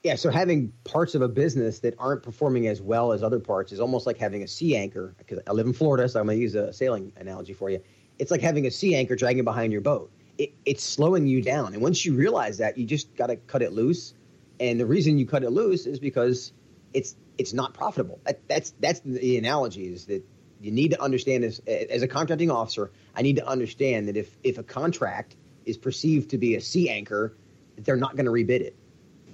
Yeah, 0.03 0.15
so 0.15 0.31
having 0.31 0.73
parts 0.83 1.13
of 1.13 1.21
a 1.21 1.27
business 1.27 1.79
that 1.79 1.93
aren't 1.99 2.23
performing 2.23 2.67
as 2.67 2.81
well 2.81 3.11
as 3.11 3.21
other 3.21 3.39
parts 3.39 3.71
is 3.71 3.79
almost 3.79 4.07
like 4.07 4.17
having 4.17 4.41
a 4.41 4.47
sea 4.47 4.75
anchor. 4.75 5.13
Because 5.17 5.39
I 5.45 5.51
live 5.51 5.67
in 5.67 5.73
Florida, 5.73 6.09
so 6.09 6.19
I'm 6.19 6.25
going 6.25 6.37
to 6.37 6.41
use 6.41 6.55
a 6.55 6.73
sailing 6.73 7.13
analogy 7.17 7.53
for 7.53 7.69
you. 7.69 7.81
It's 8.17 8.31
like 8.31 8.41
having 8.41 8.65
a 8.65 8.71
sea 8.71 8.95
anchor 8.95 9.15
dragging 9.15 9.43
behind 9.43 9.71
your 9.71 9.81
boat. 9.81 10.11
It, 10.39 10.53
it's 10.65 10.83
slowing 10.83 11.27
you 11.27 11.43
down, 11.43 11.73
and 11.73 11.83
once 11.83 12.03
you 12.03 12.15
realize 12.15 12.57
that, 12.57 12.79
you 12.79 12.85
just 12.85 13.15
got 13.15 13.27
to 13.27 13.35
cut 13.35 13.61
it 13.61 13.73
loose. 13.73 14.15
And 14.59 14.79
the 14.79 14.87
reason 14.87 15.19
you 15.19 15.27
cut 15.27 15.43
it 15.43 15.51
loose 15.51 15.85
is 15.85 15.99
because 15.99 16.51
it's 16.93 17.15
it's 17.37 17.53
not 17.53 17.75
profitable. 17.75 18.19
That, 18.25 18.47
that's 18.47 18.73
that's 18.79 19.01
the 19.01 19.37
analogy 19.37 19.93
is 19.93 20.05
that 20.05 20.23
you 20.59 20.71
need 20.71 20.91
to 20.91 21.01
understand 21.01 21.43
as 21.43 21.59
as 21.67 22.01
a 22.01 22.07
contracting 22.07 22.49
officer. 22.49 22.91
I 23.15 23.21
need 23.21 23.35
to 23.35 23.47
understand 23.47 24.07
that 24.07 24.17
if 24.17 24.35
if 24.43 24.57
a 24.57 24.63
contract 24.63 25.35
is 25.65 25.77
perceived 25.77 26.31
to 26.31 26.39
be 26.39 26.55
a 26.55 26.61
sea 26.61 26.89
anchor, 26.89 27.35
they're 27.77 27.97
not 27.97 28.15
going 28.15 28.25
to 28.25 28.31
rebid 28.31 28.61
it 28.61 28.75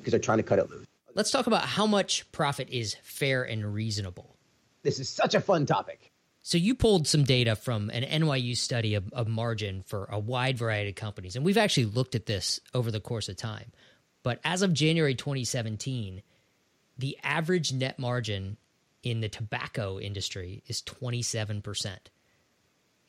because 0.07 0.13
they're 0.13 0.23
trying 0.23 0.37
to 0.37 0.43
cut 0.43 0.57
it 0.57 0.69
loose. 0.69 0.87
Let's 1.15 1.31
talk 1.31 1.47
about 1.47 1.63
how 1.65 1.85
much 1.85 2.31
profit 2.31 2.69
is 2.69 2.95
fair 3.03 3.43
and 3.43 3.73
reasonable. 3.73 4.37
This 4.83 4.99
is 4.99 5.09
such 5.09 5.35
a 5.35 5.41
fun 5.41 5.65
topic. 5.65 6.13
So 6.43 6.57
you 6.57 6.75
pulled 6.75 7.07
some 7.07 7.25
data 7.25 7.57
from 7.57 7.89
an 7.89 8.03
NYU 8.03 8.55
study 8.55 8.95
of, 8.95 9.11
of, 9.11 9.27
margin 9.27 9.83
for 9.85 10.05
a 10.05 10.17
wide 10.17 10.57
variety 10.57 10.91
of 10.91 10.95
companies, 10.95 11.35
and 11.35 11.43
we've 11.43 11.57
actually 11.57 11.87
looked 11.87 12.15
at 12.15 12.25
this 12.25 12.61
over 12.73 12.89
the 12.89 13.01
course 13.01 13.27
of 13.27 13.35
time. 13.35 13.73
But 14.23 14.39
as 14.45 14.61
of 14.61 14.73
January 14.73 15.13
2017, 15.13 16.21
the 16.97 17.17
average 17.21 17.73
net 17.73 17.99
margin 17.99 18.55
in 19.03 19.19
the 19.19 19.27
tobacco 19.27 19.99
industry 19.99 20.63
is 20.67 20.81
27%. 20.83 21.97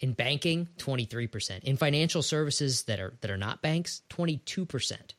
In 0.00 0.14
banking, 0.14 0.68
23%. 0.78 1.62
In 1.62 1.76
financial 1.76 2.22
services 2.22 2.82
that 2.84 2.98
are 2.98 3.14
that 3.20 3.30
are 3.30 3.36
not 3.36 3.62
banks, 3.62 4.02
22%. 4.10 5.12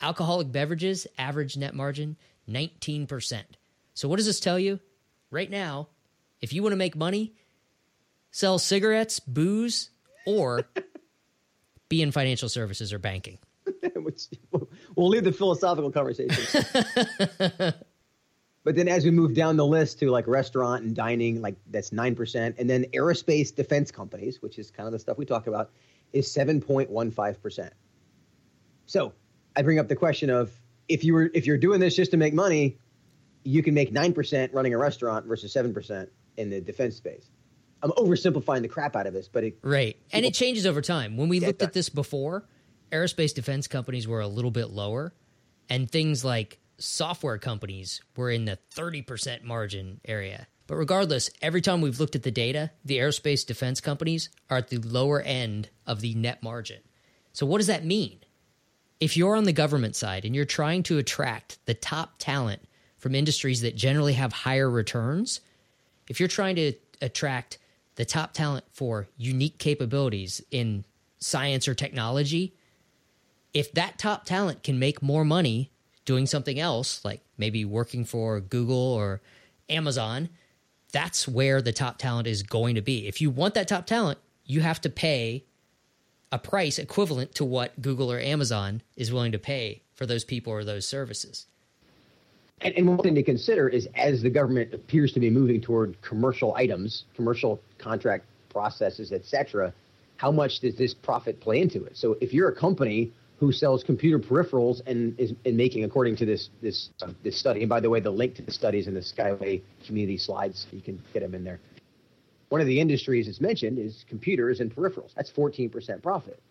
Alcoholic 0.00 0.50
beverages, 0.50 1.06
average 1.18 1.56
net 1.56 1.74
margin, 1.74 2.16
19%. 2.48 3.42
So 3.94 4.08
what 4.08 4.16
does 4.16 4.26
this 4.26 4.40
tell 4.40 4.58
you? 4.58 4.80
Right 5.30 5.50
now, 5.50 5.88
if 6.40 6.52
you 6.52 6.62
want 6.62 6.72
to 6.72 6.76
make 6.76 6.96
money, 6.96 7.34
sell 8.30 8.58
cigarettes, 8.58 9.20
booze, 9.20 9.90
or 10.26 10.64
be 11.88 12.02
in 12.02 12.12
financial 12.12 12.48
services 12.48 12.92
or 12.92 12.98
banking. 12.98 13.38
we'll 14.96 15.08
leave 15.08 15.24
the 15.24 15.32
philosophical 15.32 15.90
conversation. 15.90 16.64
but 18.64 18.74
then 18.74 18.88
as 18.88 19.04
we 19.04 19.10
move 19.10 19.34
down 19.34 19.56
the 19.56 19.66
list 19.66 19.98
to 20.00 20.10
like 20.10 20.26
restaurant 20.26 20.82
and 20.82 20.96
dining, 20.96 21.40
like 21.42 21.56
that's 21.68 21.90
9%. 21.90 22.54
And 22.58 22.70
then 22.70 22.84
aerospace 22.94 23.54
defense 23.54 23.90
companies, 23.90 24.40
which 24.42 24.58
is 24.58 24.70
kind 24.70 24.86
of 24.86 24.92
the 24.92 24.98
stuff 24.98 25.18
we 25.18 25.26
talk 25.26 25.46
about, 25.46 25.70
is 26.12 26.26
7.15%. 26.28 27.70
So 28.86 29.12
I 29.56 29.62
bring 29.62 29.78
up 29.78 29.88
the 29.88 29.96
question 29.96 30.30
of 30.30 30.50
if 30.88 31.04
you 31.04 31.14
were 31.14 31.30
if 31.34 31.46
you're 31.46 31.58
doing 31.58 31.80
this 31.80 31.96
just 31.96 32.10
to 32.12 32.16
make 32.16 32.34
money, 32.34 32.78
you 33.44 33.62
can 33.62 33.74
make 33.74 33.92
9% 33.92 34.50
running 34.52 34.74
a 34.74 34.78
restaurant 34.78 35.26
versus 35.26 35.54
7% 35.54 36.08
in 36.36 36.50
the 36.50 36.60
defense 36.60 36.96
space. 36.96 37.30
I'm 37.82 37.90
oversimplifying 37.92 38.62
the 38.62 38.68
crap 38.68 38.94
out 38.94 39.06
of 39.06 39.14
this, 39.14 39.28
but 39.28 39.44
it, 39.44 39.58
right, 39.62 39.96
and 40.12 40.26
it 40.26 40.34
changes 40.34 40.66
over 40.66 40.82
time. 40.82 41.16
When 41.16 41.28
we 41.28 41.40
looked 41.40 41.62
at 41.62 41.72
this 41.72 41.88
before, 41.88 42.46
aerospace 42.92 43.34
defense 43.34 43.66
companies 43.66 44.06
were 44.06 44.20
a 44.20 44.28
little 44.28 44.50
bit 44.50 44.70
lower, 44.70 45.14
and 45.70 45.90
things 45.90 46.22
like 46.24 46.58
software 46.78 47.38
companies 47.38 48.02
were 48.16 48.30
in 48.30 48.44
the 48.44 48.58
30% 48.74 49.44
margin 49.44 50.00
area. 50.04 50.46
But 50.66 50.76
regardless, 50.76 51.30
every 51.40 51.62
time 51.62 51.80
we've 51.80 51.98
looked 51.98 52.14
at 52.14 52.22
the 52.22 52.30
data, 52.30 52.70
the 52.84 52.98
aerospace 52.98 53.46
defense 53.46 53.80
companies 53.80 54.28
are 54.50 54.58
at 54.58 54.68
the 54.68 54.78
lower 54.78 55.20
end 55.20 55.70
of 55.86 56.00
the 56.00 56.14
net 56.14 56.42
margin. 56.42 56.80
So, 57.32 57.46
what 57.46 57.58
does 57.58 57.66
that 57.68 57.84
mean? 57.84 58.20
If 59.00 59.16
you're 59.16 59.34
on 59.34 59.44
the 59.44 59.52
government 59.52 59.96
side 59.96 60.24
and 60.24 60.36
you're 60.36 60.44
trying 60.44 60.82
to 60.84 60.98
attract 60.98 61.58
the 61.64 61.74
top 61.74 62.14
talent 62.18 62.62
from 62.98 63.14
industries 63.14 63.62
that 63.62 63.74
generally 63.74 64.12
have 64.12 64.32
higher 64.32 64.70
returns, 64.70 65.40
if 66.08 66.20
you're 66.20 66.28
trying 66.28 66.56
to 66.56 66.74
attract 67.00 67.58
the 67.96 68.04
top 68.04 68.34
talent 68.34 68.64
for 68.72 69.08
unique 69.16 69.58
capabilities 69.58 70.42
in 70.50 70.84
science 71.18 71.66
or 71.66 71.74
technology, 71.74 72.54
if 73.54 73.72
that 73.72 73.98
top 73.98 74.26
talent 74.26 74.62
can 74.62 74.78
make 74.78 75.02
more 75.02 75.24
money 75.24 75.70
doing 76.04 76.26
something 76.26 76.58
else, 76.58 77.04
like 77.04 77.22
maybe 77.38 77.64
working 77.64 78.04
for 78.04 78.40
Google 78.40 78.76
or 78.76 79.22
Amazon, 79.68 80.28
that's 80.92 81.26
where 81.26 81.62
the 81.62 81.72
top 81.72 81.98
talent 81.98 82.26
is 82.26 82.42
going 82.42 82.74
to 82.74 82.82
be. 82.82 83.06
If 83.06 83.20
you 83.20 83.30
want 83.30 83.54
that 83.54 83.68
top 83.68 83.86
talent, 83.86 84.18
you 84.44 84.60
have 84.60 84.80
to 84.82 84.90
pay 84.90 85.44
a 86.32 86.38
price 86.38 86.78
equivalent 86.78 87.34
to 87.34 87.44
what 87.44 87.80
Google 87.82 88.10
or 88.10 88.20
Amazon 88.20 88.82
is 88.96 89.12
willing 89.12 89.32
to 89.32 89.38
pay 89.38 89.82
for 89.94 90.06
those 90.06 90.24
people 90.24 90.52
or 90.52 90.64
those 90.64 90.86
services. 90.86 91.46
And, 92.62 92.74
and, 92.74 92.86
one 92.86 92.98
thing 92.98 93.14
to 93.14 93.22
consider 93.22 93.68
is 93.68 93.88
as 93.94 94.22
the 94.22 94.30
government 94.30 94.74
appears 94.74 95.12
to 95.12 95.20
be 95.20 95.30
moving 95.30 95.60
toward 95.60 96.00
commercial 96.02 96.54
items, 96.54 97.04
commercial 97.14 97.60
contract 97.78 98.26
processes, 98.50 99.12
et 99.12 99.24
cetera, 99.24 99.72
how 100.16 100.30
much 100.30 100.60
does 100.60 100.76
this 100.76 100.92
profit 100.92 101.40
play 101.40 101.60
into 101.62 101.82
it? 101.84 101.96
So 101.96 102.18
if 102.20 102.34
you're 102.34 102.48
a 102.48 102.54
company 102.54 103.10
who 103.38 103.50
sells 103.50 103.82
computer 103.82 104.18
peripherals 104.18 104.82
and 104.86 105.18
is 105.18 105.32
and 105.46 105.56
making, 105.56 105.84
according 105.84 106.16
to 106.16 106.26
this 106.26 106.50
this 106.60 106.90
uh, 107.00 107.08
this 107.22 107.38
study, 107.38 107.60
and 107.60 107.70
by 107.70 107.80
the 107.80 107.88
way, 107.88 107.98
the 107.98 108.10
link 108.10 108.34
to 108.34 108.42
the 108.42 108.52
studies 108.52 108.86
in 108.86 108.92
the 108.92 109.00
Skyway 109.00 109.62
community 109.86 110.18
slides, 110.18 110.66
you 110.70 110.82
can 110.82 111.02
get 111.14 111.20
them 111.20 111.34
in 111.34 111.42
there. 111.42 111.58
One 112.50 112.60
of 112.60 112.66
the 112.66 112.80
industries 112.80 113.26
that's 113.26 113.40
mentioned 113.40 113.78
is 113.78 114.04
computers 114.08 114.60
and 114.60 114.74
peripherals. 114.74 115.14
That's 115.14 115.30
14% 115.30 116.02
profit. 116.02 116.42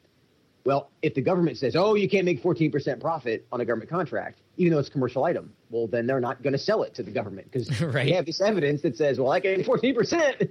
Well, 0.66 0.90
if 1.02 1.14
the 1.14 1.22
government 1.22 1.58
says, 1.58 1.76
oh, 1.76 1.96
you 1.96 2.10
can't 2.10 2.26
make 2.26 2.42
14% 2.42 3.00
profit 3.02 3.46
on 3.52 3.60
a 3.60 3.66
government 3.66 3.90
contract, 3.90 4.40
even 4.58 4.74
though 4.74 4.80
it's 4.80 4.88
a 4.88 4.92
commercial 4.92 5.26
item, 5.26 5.54
well, 5.70 5.88
then 5.88 6.08
they're 6.08 6.20
not 6.22 6.42
going 6.42 6.54
to 6.54 6.60
sell 6.60 6.84
it 6.84 6.94
to 6.96 7.04
the 7.04 7.12
government 7.12 7.52
because 7.52 7.82
right. 7.82 8.06
they 8.06 8.14
have 8.14 8.26
this 8.26 8.40
evidence 8.42 8.82
that 8.82 8.96
says, 8.96 9.20
well, 9.20 9.32
I 9.32 9.42
can 9.42 9.58
make 9.58 9.68
14% 9.68 10.50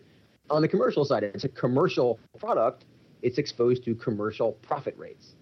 on 0.51 0.63
the 0.63 0.69
commercial 0.69 1.05
side. 1.05 1.23
It's 1.23 1.45
a 1.45 1.49
commercial 1.49 2.19
product, 2.39 2.85
it's 3.23 3.39
exposed 3.39 3.85
to 3.85 3.95
commercial 3.95 4.53
profit 4.53 4.97
rates. 4.99 5.35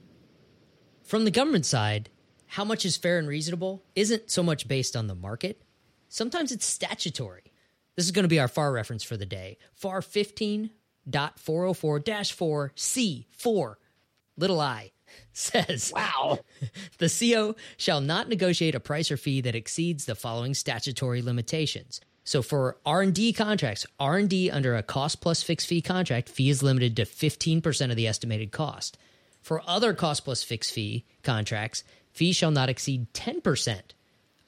From 1.02 1.24
the 1.24 1.30
government 1.32 1.66
side, 1.66 2.10
how 2.46 2.64
much 2.64 2.84
is 2.84 2.96
fair 2.96 3.18
and 3.18 3.26
reasonable 3.26 3.82
isn't 3.96 4.30
so 4.30 4.42
much 4.42 4.68
based 4.68 4.94
on 4.94 5.08
the 5.08 5.14
market. 5.14 5.62
Sometimes 6.08 6.52
it's 6.52 6.64
statutory. 6.64 7.52
This 7.96 8.04
is 8.04 8.12
going 8.12 8.24
to 8.24 8.28
be 8.28 8.38
our 8.38 8.48
FAR 8.48 8.72
reference 8.72 9.02
for 9.02 9.16
the 9.16 9.26
day. 9.26 9.58
FAR 9.74 10.00
15.404 10.00 12.32
4 12.32 12.72
C4 12.76 13.74
little 14.38 14.60
i 14.60 14.92
says 15.32 15.90
wow 15.94 16.38
the 16.98 17.08
co 17.08 17.56
shall 17.78 18.02
not 18.02 18.28
negotiate 18.28 18.74
a 18.74 18.80
price 18.80 19.10
or 19.10 19.16
fee 19.16 19.40
that 19.40 19.54
exceeds 19.54 20.04
the 20.04 20.14
following 20.14 20.52
statutory 20.52 21.22
limitations 21.22 22.02
so 22.22 22.42
for 22.42 22.76
r&d 22.84 23.32
contracts 23.32 23.86
r&d 23.98 24.50
under 24.50 24.76
a 24.76 24.82
cost 24.82 25.22
plus 25.22 25.42
fixed 25.42 25.66
fee 25.66 25.80
contract 25.80 26.28
fee 26.28 26.50
is 26.50 26.62
limited 26.62 26.96
to 26.96 27.06
15% 27.06 27.90
of 27.90 27.96
the 27.96 28.06
estimated 28.06 28.52
cost 28.52 28.98
for 29.46 29.62
other 29.64 29.94
cost 29.94 30.24
plus 30.24 30.42
fixed 30.42 30.72
fee 30.72 31.04
contracts, 31.22 31.84
fee 32.10 32.32
shall 32.32 32.50
not 32.50 32.68
exceed 32.68 33.06
10% 33.14 33.80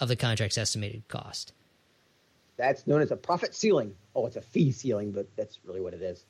of 0.01 0.09
the 0.09 0.17
contract's 0.17 0.59
estimated 0.59 1.07
cost. 1.07 1.53
That's 2.59 2.87
known 2.87 3.01
as 3.01 3.11
a 3.11 3.17
profit 3.17 3.55
ceiling. 3.55 3.95
Oh, 4.15 4.27
it's 4.27 4.37
a 4.37 4.43
fee 4.43 4.73
ceiling, 4.73 5.13
but 5.13 5.29
that's 5.37 5.59
really 5.65 5.81
what 5.81 5.95
it 5.95 6.03
is. 6.03 6.25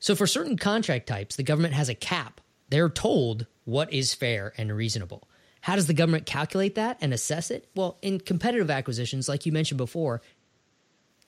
So, 0.00 0.14
for 0.14 0.26
certain 0.26 0.58
contract 0.58 1.06
types, 1.06 1.36
the 1.36 1.42
government 1.42 1.74
has 1.74 1.88
a 1.88 1.94
cap. 1.94 2.40
They're 2.68 2.90
told 2.90 3.46
what 3.64 3.92
is 3.92 4.12
fair 4.12 4.52
and 4.58 4.74
reasonable. 4.74 5.28
How 5.62 5.76
does 5.76 5.86
the 5.86 5.94
government 5.94 6.26
calculate 6.26 6.74
that 6.74 6.98
and 7.00 7.12
assess 7.12 7.50
it? 7.50 7.68
Well, 7.74 7.98
in 8.02 8.18
competitive 8.20 8.70
acquisitions, 8.70 9.28
like 9.28 9.46
you 9.46 9.52
mentioned 9.52 9.78
before, 9.78 10.22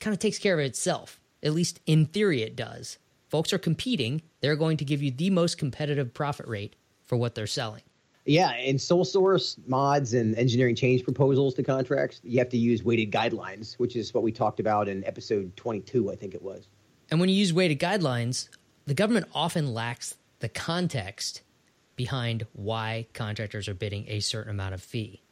kind 0.00 0.14
of 0.14 0.18
takes 0.18 0.38
care 0.38 0.58
of 0.58 0.64
itself. 0.64 1.20
At 1.42 1.52
least 1.52 1.80
in 1.87 2.06
theory, 2.06 2.42
it 2.42 2.56
does 2.56 2.99
folks 3.28 3.52
are 3.52 3.58
competing, 3.58 4.20
they're 4.40 4.56
going 4.56 4.76
to 4.76 4.84
give 4.84 5.02
you 5.02 5.11
the 5.11 5.30
most 5.30 5.56
competitive 5.56 6.12
profit 6.12 6.46
rate 6.46 6.76
for 7.02 7.16
what 7.16 7.34
they're 7.34 7.46
selling. 7.46 7.80
Yeah, 8.25 8.56
in 8.56 8.78
sole 8.78 9.04
source 9.04 9.56
mods 9.67 10.15
and 10.15 10.37
engineering 10.37 10.76
change 10.76 11.02
proposals 11.02 11.54
to 11.54 11.63
contracts, 11.63 12.21
you 12.23 12.39
have 12.39 12.49
to 12.50 12.56
use 12.56 12.85
weighted 12.85 13.11
guidelines, 13.11 13.75
which 13.75 13.97
is 13.97 14.15
what 14.15 14.23
we 14.23 14.30
talked 14.30 14.61
about 14.61 14.89
in 14.89 15.04
episode 15.04 15.56
22, 15.56 16.13
I 16.13 16.15
think 16.15 16.35
it 16.35 16.43
was. 16.43 16.69
And 17.11 17.19
when 17.19 17.28
you 17.28 17.35
use 17.35 17.52
weighted 17.52 17.80
guidelines, 17.80 18.49
the 18.87 18.95
government 18.95 19.26
often 19.35 19.75
lacks 19.75 20.17
the 20.39 20.49
context 20.49 21.43
behind 21.97 22.47
why 22.52 23.06
contractors 23.13 23.69
are 23.69 23.75
bidding 23.75 24.04
a 24.08 24.21
certain 24.21 24.50
amount 24.50 24.75
of 24.75 24.82
fee. 24.82 25.23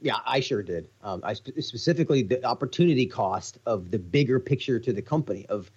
Yeah, 0.00 0.16
I 0.26 0.40
sure 0.40 0.62
did. 0.62 0.88
Um, 1.02 1.20
I 1.22 1.34
sp- 1.38 1.54
specifically 1.60 2.22
the 2.22 2.44
opportunity 2.44 3.06
cost 3.06 3.58
of 3.64 3.92
the 3.92 3.98
bigger 3.98 4.40
picture 4.40 4.80
to 4.80 4.92
the 4.92 5.02
company 5.02 5.46
of 5.48 5.70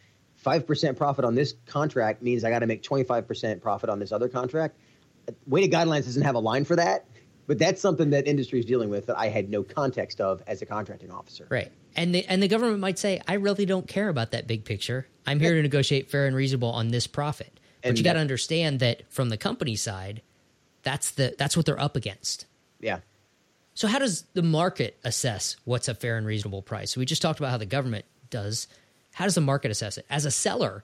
5% 0.44 0.98
profit 0.98 1.24
on 1.24 1.36
this 1.36 1.54
contract 1.66 2.22
means 2.22 2.44
I 2.44 2.50
got 2.50 2.60
to 2.60 2.68
make 2.68 2.84
25% 2.84 3.62
profit 3.62 3.90
on 3.90 4.00
this 4.00 4.12
other 4.12 4.28
contract. 4.28 4.78
Weighted 5.48 5.72
guidelines 5.72 6.06
doesn't 6.06 6.24
have 6.24 6.36
a 6.36 6.40
line 6.40 6.66
for 6.66 6.76
that, 6.76 7.06
but 7.48 7.60
that's 7.60 7.82
something 7.82 8.10
that 8.12 8.28
industry 8.28 8.60
is 8.60 8.66
dealing 8.66 8.90
with 8.90 9.08
that 9.08 9.18
I 9.18 9.28
had 9.28 9.50
no 9.50 9.64
context 9.64 10.22
of 10.22 10.42
as 10.48 10.62
a 10.62 10.66
contracting 10.66 11.12
officer. 11.12 11.48
Right. 11.50 11.72
And 11.96 12.14
the, 12.14 12.26
and 12.26 12.42
the 12.44 12.48
government 12.48 12.80
might 12.80 13.00
say, 13.00 13.22
I 13.28 13.36
really 13.36 13.66
don't 13.66 13.88
care 13.88 14.10
about 14.10 14.32
that 14.32 14.48
big 14.48 14.66
picture. 14.66 15.08
I'm 15.26 15.40
here 15.40 15.56
to 15.56 15.62
negotiate 15.62 16.10
fair 16.10 16.28
and 16.28 16.36
reasonable 16.36 16.70
on 16.70 16.90
this 16.90 17.08
profit. 17.08 17.60
But 17.82 17.90
and 17.90 17.98
you 17.98 18.04
got 18.04 18.14
to 18.14 18.20
understand 18.20 18.80
that 18.80 19.04
from 19.12 19.30
the 19.30 19.38
company 19.38 19.76
side, 19.76 20.22
that's 20.84 21.12
the 21.12 21.36
that's 21.38 21.56
what 21.56 21.66
they're 21.66 21.80
up 21.80 21.96
against. 21.96 22.46
Yeah. 22.80 23.00
So 23.74 23.88
how 23.88 24.00
does 24.00 24.24
the 24.34 24.42
market 24.42 24.98
assess 25.04 25.58
what's 25.66 25.88
a 25.88 25.96
fair 25.96 26.18
and 26.18 26.26
reasonable 26.26 26.62
price? 26.62 26.96
We 26.96 27.06
just 27.06 27.22
talked 27.22 27.40
about 27.40 27.52
how 27.52 27.58
the 27.58 27.66
government 27.66 28.06
does. 28.30 28.68
How 29.14 29.26
does 29.26 29.36
the 29.36 29.42
market 29.42 29.72
assess 29.72 29.98
it? 29.98 30.06
As 30.10 30.26
a 30.26 30.32
seller, 30.32 30.84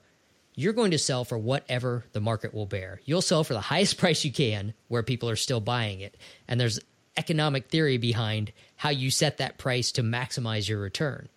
you're 0.54 0.72
going 0.72 0.90
to 0.90 0.98
sell 0.98 1.24
for 1.24 1.38
whatever 1.38 2.04
the 2.12 2.20
market 2.20 2.52
will 2.52 2.66
bear. 2.66 3.00
You'll 3.04 3.22
sell 3.22 3.44
for 3.44 3.54
the 3.54 3.60
highest 3.60 3.98
price 3.98 4.24
you 4.24 4.32
can 4.32 4.74
where 4.88 5.02
people 5.02 5.28
are 5.28 5.36
still 5.36 5.60
buying 5.60 6.00
it. 6.00 6.16
And 6.48 6.60
there's 6.60 6.80
economic 7.16 7.68
theory 7.68 7.98
behind 7.98 8.52
how 8.76 8.90
you 8.90 9.10
set 9.10 9.38
that 9.38 9.58
price 9.58 9.92
to 9.92 10.02
maximize 10.02 10.68
your 10.68 10.80
return. 10.80 11.28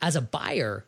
As 0.00 0.16
a 0.16 0.20
buyer 0.20 0.84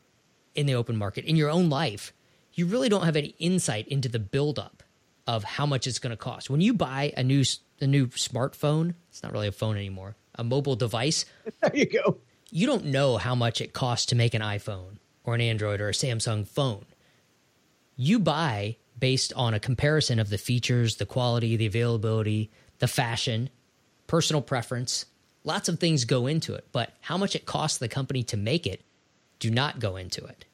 in 0.54 0.66
the 0.66 0.74
open 0.74 0.96
market, 0.96 1.24
in 1.24 1.37
your 1.37 1.50
own 1.50 1.70
life, 1.70 2.12
you 2.52 2.66
really 2.66 2.88
don't 2.88 3.04
have 3.04 3.16
any 3.16 3.35
insight 3.38 3.88
into 3.88 4.09
the 4.09 4.18
buildup 4.18 4.82
of 5.26 5.42
how 5.44 5.66
much 5.66 5.87
it's 5.87 5.98
going 5.98 6.11
to 6.11 6.16
cost. 6.16 6.50
When 6.50 6.61
you 6.61 6.74
buy 6.74 7.12
a 7.16 7.22
new 7.22 7.44
a 7.78 7.87
new 7.87 8.06
smartphone, 8.06 8.94
it's 9.11 9.22
not 9.22 9.32
really 9.32 9.48
a 9.48 9.52
phone 9.52 9.76
anymore, 9.76 10.16
a 10.35 10.44
mobile 10.44 10.76
device. 10.76 11.26
There 11.61 11.76
you 11.76 11.87
go 11.87 12.18
you 12.50 12.66
don't 12.66 12.87
know 12.87 13.16
how 13.16 13.35
much 13.35 13.61
it 13.61 13.72
costs 13.72 14.06
to 14.06 14.14
make 14.14 14.35
an 14.35 14.42
iPhone 14.42 14.98
or 15.26 15.34
an 15.34 15.40
Android 15.40 15.80
or 15.80 15.88
a 15.88 15.92
Samsung 15.92 16.46
phone. 16.46 16.86
You 17.96 18.18
buy 18.18 18.76
based 18.98 19.32
on 19.34 19.52
a 19.52 19.60
comparison 19.60 20.18
of 20.18 20.30
the 20.30 20.38
features, 20.38 20.96
the 20.96 21.04
quality, 21.04 21.56
the 21.56 21.66
availability, 21.66 22.50
the 22.78 22.88
fashion, 22.88 23.50
personal 24.06 24.40
preference. 24.40 25.04
Lots 25.44 25.68
of 25.68 25.78
things 25.78 26.04
go 26.04 26.26
into 26.26 26.54
it, 26.54 26.66
but 26.72 26.92
how 27.00 27.18
much 27.18 27.34
it 27.34 27.44
costs 27.44 27.78
the 27.78 27.88
company 27.88 28.22
to 28.24 28.36
make 28.36 28.66
it 28.66 28.82
do 29.38 29.50
not 29.50 29.80
go 29.80 29.96
into 29.96 30.24
it. 30.24 30.46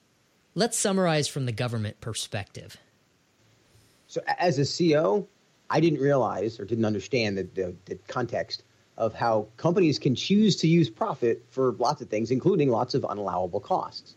Let's 0.54 0.76
summarize 0.76 1.28
from 1.28 1.46
the 1.46 1.52
government 1.52 2.00
perspective. 2.00 2.76
So, 4.06 4.20
as 4.38 4.58
a 4.58 4.62
CEO, 4.62 5.26
I 5.70 5.80
didn't 5.80 6.00
realize 6.00 6.60
or 6.60 6.64
didn't 6.64 6.84
understand 6.84 7.38
the, 7.38 7.44
the, 7.54 7.74
the 7.86 7.94
context 8.08 8.64
of 8.98 9.14
how 9.14 9.48
companies 9.56 9.98
can 9.98 10.14
choose 10.14 10.56
to 10.56 10.68
use 10.68 10.90
profit 10.90 11.42
for 11.48 11.72
lots 11.78 12.02
of 12.02 12.10
things, 12.10 12.30
including 12.30 12.68
lots 12.68 12.94
of 12.94 13.02
unallowable 13.02 13.62
costs. 13.62 14.16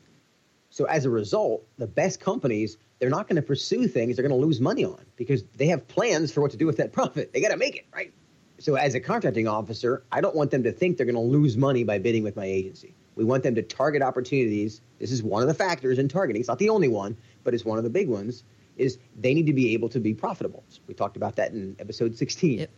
So 0.75 0.83
as 0.83 1.05
a 1.05 1.09
result, 1.09 1.65
the 1.77 1.87
best 1.87 2.19
companies, 2.19 2.75
they're 2.99 3.09
not 3.09 3.29
going 3.29 3.37
to 3.37 3.41
pursue 3.41 3.87
things 3.87 4.17
they're 4.17 4.27
going 4.27 4.37
to 4.37 4.45
lose 4.45 4.59
money 4.59 4.83
on 4.83 5.05
because 5.15 5.41
they 5.55 5.67
have 5.67 5.87
plans 5.87 6.33
for 6.33 6.41
what 6.41 6.51
to 6.51 6.57
do 6.57 6.65
with 6.65 6.75
that 6.77 6.91
profit. 6.91 7.31
They 7.31 7.39
got 7.39 7.51
to 7.51 7.57
make 7.57 7.77
it, 7.77 7.85
right? 7.93 8.13
So 8.59 8.75
as 8.75 8.93
a 8.93 8.99
contracting 8.99 9.47
officer, 9.47 10.03
I 10.11 10.19
don't 10.19 10.35
want 10.35 10.51
them 10.51 10.63
to 10.63 10.73
think 10.73 10.97
they're 10.97 11.05
going 11.05 11.15
to 11.15 11.21
lose 11.21 11.55
money 11.55 11.85
by 11.85 11.97
bidding 11.99 12.23
with 12.23 12.35
my 12.35 12.43
agency. 12.43 12.93
We 13.15 13.23
want 13.23 13.43
them 13.43 13.55
to 13.55 13.61
target 13.61 14.01
opportunities. 14.01 14.81
This 14.99 15.13
is 15.13 15.23
one 15.23 15.41
of 15.41 15.47
the 15.47 15.53
factors 15.53 15.97
in 15.97 16.09
targeting. 16.09 16.41
It's 16.41 16.49
not 16.49 16.59
the 16.59 16.67
only 16.67 16.89
one, 16.89 17.15
but 17.45 17.53
it's 17.53 17.63
one 17.63 17.77
of 17.77 17.85
the 17.85 17.89
big 17.89 18.09
ones 18.09 18.43
is 18.75 18.97
they 19.17 19.33
need 19.33 19.45
to 19.45 19.53
be 19.53 19.73
able 19.73 19.87
to 19.87 20.01
be 20.01 20.13
profitable. 20.13 20.65
We 20.87 20.93
talked 20.93 21.15
about 21.15 21.37
that 21.37 21.53
in 21.53 21.77
episode 21.79 22.17
16. 22.17 22.59
Yep. 22.59 22.69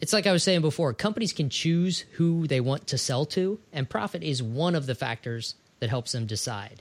It's 0.00 0.12
like 0.12 0.28
I 0.28 0.32
was 0.32 0.44
saying 0.44 0.60
before, 0.60 0.94
companies 0.94 1.32
can 1.32 1.50
choose 1.50 2.04
who 2.12 2.46
they 2.46 2.60
want 2.60 2.86
to 2.86 2.96
sell 2.96 3.26
to, 3.26 3.58
and 3.72 3.90
profit 3.90 4.22
is 4.22 4.40
one 4.40 4.76
of 4.76 4.86
the 4.86 4.94
factors 4.94 5.56
that 5.80 5.90
helps 5.90 6.12
them 6.12 6.26
decide. 6.26 6.80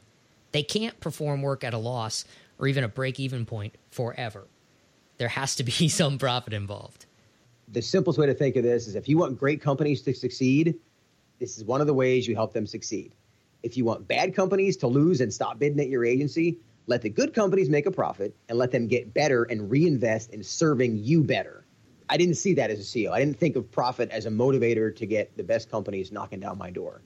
They 0.52 0.64
can't 0.64 1.00
perform 1.00 1.42
work 1.42 1.64
at 1.64 1.74
a 1.74 1.78
loss 1.78 2.26
or 2.58 2.68
even 2.68 2.84
a 2.84 2.88
break 2.88 3.20
even 3.20 3.46
point 3.46 3.76
forever. 3.92 4.48
There 5.18 5.28
has 5.28 5.56
to 5.56 5.64
be 5.64 5.72
some 5.90 6.18
profit 6.18 6.54
involved. 6.54 7.06
The 7.72 7.82
simplest 7.82 8.18
way 8.18 8.26
to 8.26 8.34
think 8.34 8.56
of 8.56 8.64
this 8.64 8.88
is 8.88 8.96
if 8.96 9.08
you 9.08 9.18
want 9.18 9.38
great 9.38 9.62
companies 9.62 10.02
to 10.04 10.14
succeed, 10.14 10.76
this 11.40 11.58
is 11.58 11.64
one 11.64 11.82
of 11.82 11.88
the 11.88 11.94
ways 11.94 12.28
you 12.28 12.36
help 12.36 12.54
them 12.54 12.66
succeed. 12.66 13.14
If 13.62 13.78
you 13.78 13.86
want 13.86 14.08
bad 14.08 14.36
companies 14.36 14.78
to 14.78 14.88
lose 14.88 15.22
and 15.22 15.34
stop 15.34 15.60
bidding 15.60 15.80
at 15.80 15.90
your 15.90 16.06
agency, 16.06 16.58
let 16.88 17.02
the 17.02 17.10
good 17.10 17.34
companies 17.34 17.70
make 17.70 17.86
a 17.86 17.92
profit 17.92 18.36
and 18.48 18.58
let 18.58 18.72
them 18.72 18.88
get 18.88 19.14
better 19.14 19.44
and 19.44 19.70
reinvest 19.70 20.32
in 20.32 20.44
serving 20.44 20.98
you 20.98 21.24
better. 21.24 21.66
I 22.10 22.18
didn't 22.18 22.36
see 22.36 22.56
that 22.56 22.72
as 22.72 22.80
a 22.80 22.82
CEO. 22.82 23.12
I 23.12 23.20
didn't 23.20 23.38
think 23.38 23.56
of 23.56 23.70
profit 23.70 24.10
as 24.10 24.26
a 24.26 24.30
motivator 24.30 24.96
to 24.96 25.06
get 25.06 25.36
the 25.38 25.44
best 25.44 25.70
companies 25.70 26.12
knocking 26.12 26.40
down 26.40 26.58
my 26.58 26.72
door. 26.72 27.02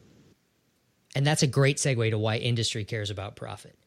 And 1.15 1.25
that's 1.25 1.43
a 1.43 1.47
great 1.47 1.77
segue 1.77 2.09
to 2.09 2.17
why 2.17 2.37
industry 2.37 2.85
cares 2.85 3.09
about 3.09 3.35
profit. 3.35 3.77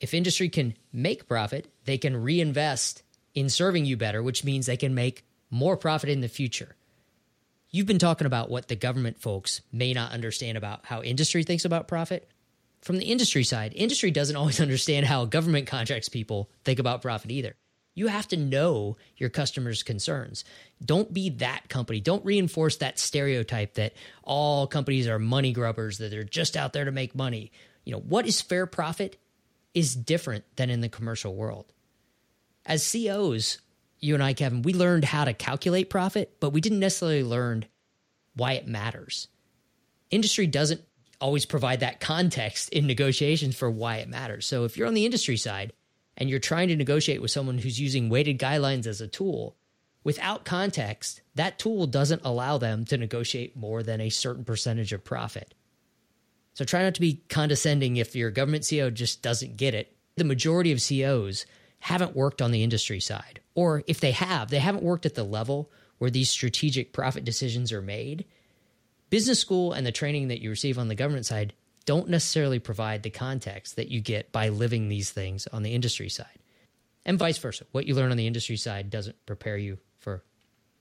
If 0.00 0.14
industry 0.14 0.48
can 0.48 0.74
make 0.92 1.28
profit, 1.28 1.68
they 1.84 1.98
can 1.98 2.16
reinvest 2.16 3.02
in 3.34 3.48
serving 3.48 3.84
you 3.84 3.96
better, 3.96 4.22
which 4.22 4.44
means 4.44 4.66
they 4.66 4.76
can 4.76 4.94
make 4.94 5.24
more 5.50 5.76
profit 5.76 6.10
in 6.10 6.20
the 6.20 6.28
future. 6.28 6.76
You've 7.70 7.86
been 7.86 7.98
talking 7.98 8.26
about 8.26 8.50
what 8.50 8.68
the 8.68 8.76
government 8.76 9.20
folks 9.20 9.60
may 9.72 9.92
not 9.92 10.12
understand 10.12 10.56
about 10.56 10.86
how 10.86 11.02
industry 11.02 11.44
thinks 11.44 11.64
about 11.64 11.88
profit. 11.88 12.28
from 12.82 12.98
the 12.98 13.06
industry 13.06 13.42
side, 13.42 13.72
industry 13.74 14.10
doesn't 14.10 14.36
always 14.40 14.60
understand 14.60 15.06
how 15.06 15.24
government 15.24 15.66
contracts 15.66 16.08
people 16.08 16.50
think 16.64 16.78
about 16.78 17.02
profit 17.02 17.30
either. 17.30 17.56
You 17.96 18.08
have 18.08 18.28
to 18.28 18.36
know 18.36 18.98
your 19.16 19.30
customers' 19.30 19.82
concerns. 19.82 20.44
Don't 20.84 21.12
be 21.12 21.30
that 21.30 21.70
company. 21.70 21.98
Don't 21.98 22.24
reinforce 22.24 22.76
that 22.76 22.98
stereotype 22.98 23.74
that 23.74 23.94
all 24.22 24.66
companies 24.66 25.08
are 25.08 25.18
money 25.18 25.52
grubbers, 25.52 25.96
that 25.98 26.10
they're 26.10 26.22
just 26.22 26.58
out 26.58 26.74
there 26.74 26.84
to 26.84 26.92
make 26.92 27.14
money. 27.14 27.50
You 27.84 27.94
know, 27.94 28.00
what 28.00 28.26
is 28.26 28.42
fair 28.42 28.66
profit 28.66 29.18
is 29.72 29.96
different 29.96 30.44
than 30.56 30.68
in 30.68 30.82
the 30.82 30.90
commercial 30.90 31.34
world. 31.34 31.72
As 32.66 32.92
COs, 32.92 33.58
you 33.98 34.12
and 34.12 34.22
I, 34.22 34.34
Kevin, 34.34 34.60
we 34.60 34.74
learned 34.74 35.04
how 35.04 35.24
to 35.24 35.32
calculate 35.32 35.88
profit, 35.88 36.36
but 36.38 36.50
we 36.50 36.60
didn't 36.60 36.80
necessarily 36.80 37.24
learn 37.24 37.64
why 38.34 38.52
it 38.52 38.66
matters. 38.66 39.28
Industry 40.10 40.46
doesn't 40.46 40.82
always 41.18 41.46
provide 41.46 41.80
that 41.80 42.00
context 42.00 42.68
in 42.68 42.86
negotiations 42.86 43.56
for 43.56 43.70
why 43.70 43.96
it 43.96 44.08
matters. 44.08 44.46
So 44.46 44.64
if 44.64 44.76
you're 44.76 44.86
on 44.86 44.92
the 44.92 45.06
industry 45.06 45.38
side 45.38 45.72
and 46.16 46.30
you're 46.30 46.38
trying 46.38 46.68
to 46.68 46.76
negotiate 46.76 47.20
with 47.20 47.30
someone 47.30 47.58
who's 47.58 47.80
using 47.80 48.08
weighted 48.08 48.38
guidelines 48.38 48.86
as 48.86 49.00
a 49.00 49.08
tool, 49.08 49.56
without 50.02 50.44
context, 50.44 51.20
that 51.34 51.58
tool 51.58 51.86
doesn't 51.86 52.22
allow 52.24 52.58
them 52.58 52.84
to 52.86 52.96
negotiate 52.96 53.56
more 53.56 53.82
than 53.82 54.00
a 54.00 54.08
certain 54.08 54.44
percentage 54.44 54.92
of 54.92 55.04
profit. 55.04 55.54
So 56.54 56.64
try 56.64 56.82
not 56.82 56.94
to 56.94 57.00
be 57.00 57.22
condescending 57.28 57.96
if 57.96 58.16
your 58.16 58.30
government 58.30 58.66
CO 58.68 58.88
just 58.88 59.20
doesn't 59.20 59.58
get 59.58 59.74
it. 59.74 59.94
The 60.16 60.24
majority 60.24 60.72
of 60.72 60.82
COs 60.82 61.44
haven't 61.80 62.16
worked 62.16 62.40
on 62.40 62.50
the 62.50 62.62
industry 62.62 62.98
side. 62.98 63.40
Or 63.54 63.84
if 63.86 64.00
they 64.00 64.12
have, 64.12 64.48
they 64.48 64.58
haven't 64.58 64.82
worked 64.82 65.04
at 65.04 65.14
the 65.14 65.24
level 65.24 65.70
where 65.98 66.10
these 66.10 66.30
strategic 66.30 66.92
profit 66.94 67.24
decisions 67.24 67.72
are 67.72 67.82
made. 67.82 68.24
Business 69.10 69.38
school 69.38 69.72
and 69.72 69.86
the 69.86 69.92
training 69.92 70.28
that 70.28 70.40
you 70.40 70.48
receive 70.48 70.78
on 70.78 70.88
the 70.88 70.94
government 70.94 71.26
side 71.26 71.52
don't 71.86 72.08
necessarily 72.08 72.58
provide 72.58 73.02
the 73.02 73.10
context 73.10 73.76
that 73.76 73.88
you 73.88 74.00
get 74.00 74.32
by 74.32 74.48
living 74.50 74.88
these 74.88 75.10
things 75.10 75.46
on 75.46 75.62
the 75.62 75.72
industry 75.72 76.08
side. 76.08 76.26
And 77.04 77.18
vice 77.18 77.38
versa. 77.38 77.64
What 77.70 77.86
you 77.86 77.94
learn 77.94 78.10
on 78.10 78.16
the 78.16 78.26
industry 78.26 78.56
side 78.56 78.90
doesn't 78.90 79.16
prepare 79.24 79.56
you 79.56 79.78
for 79.98 80.24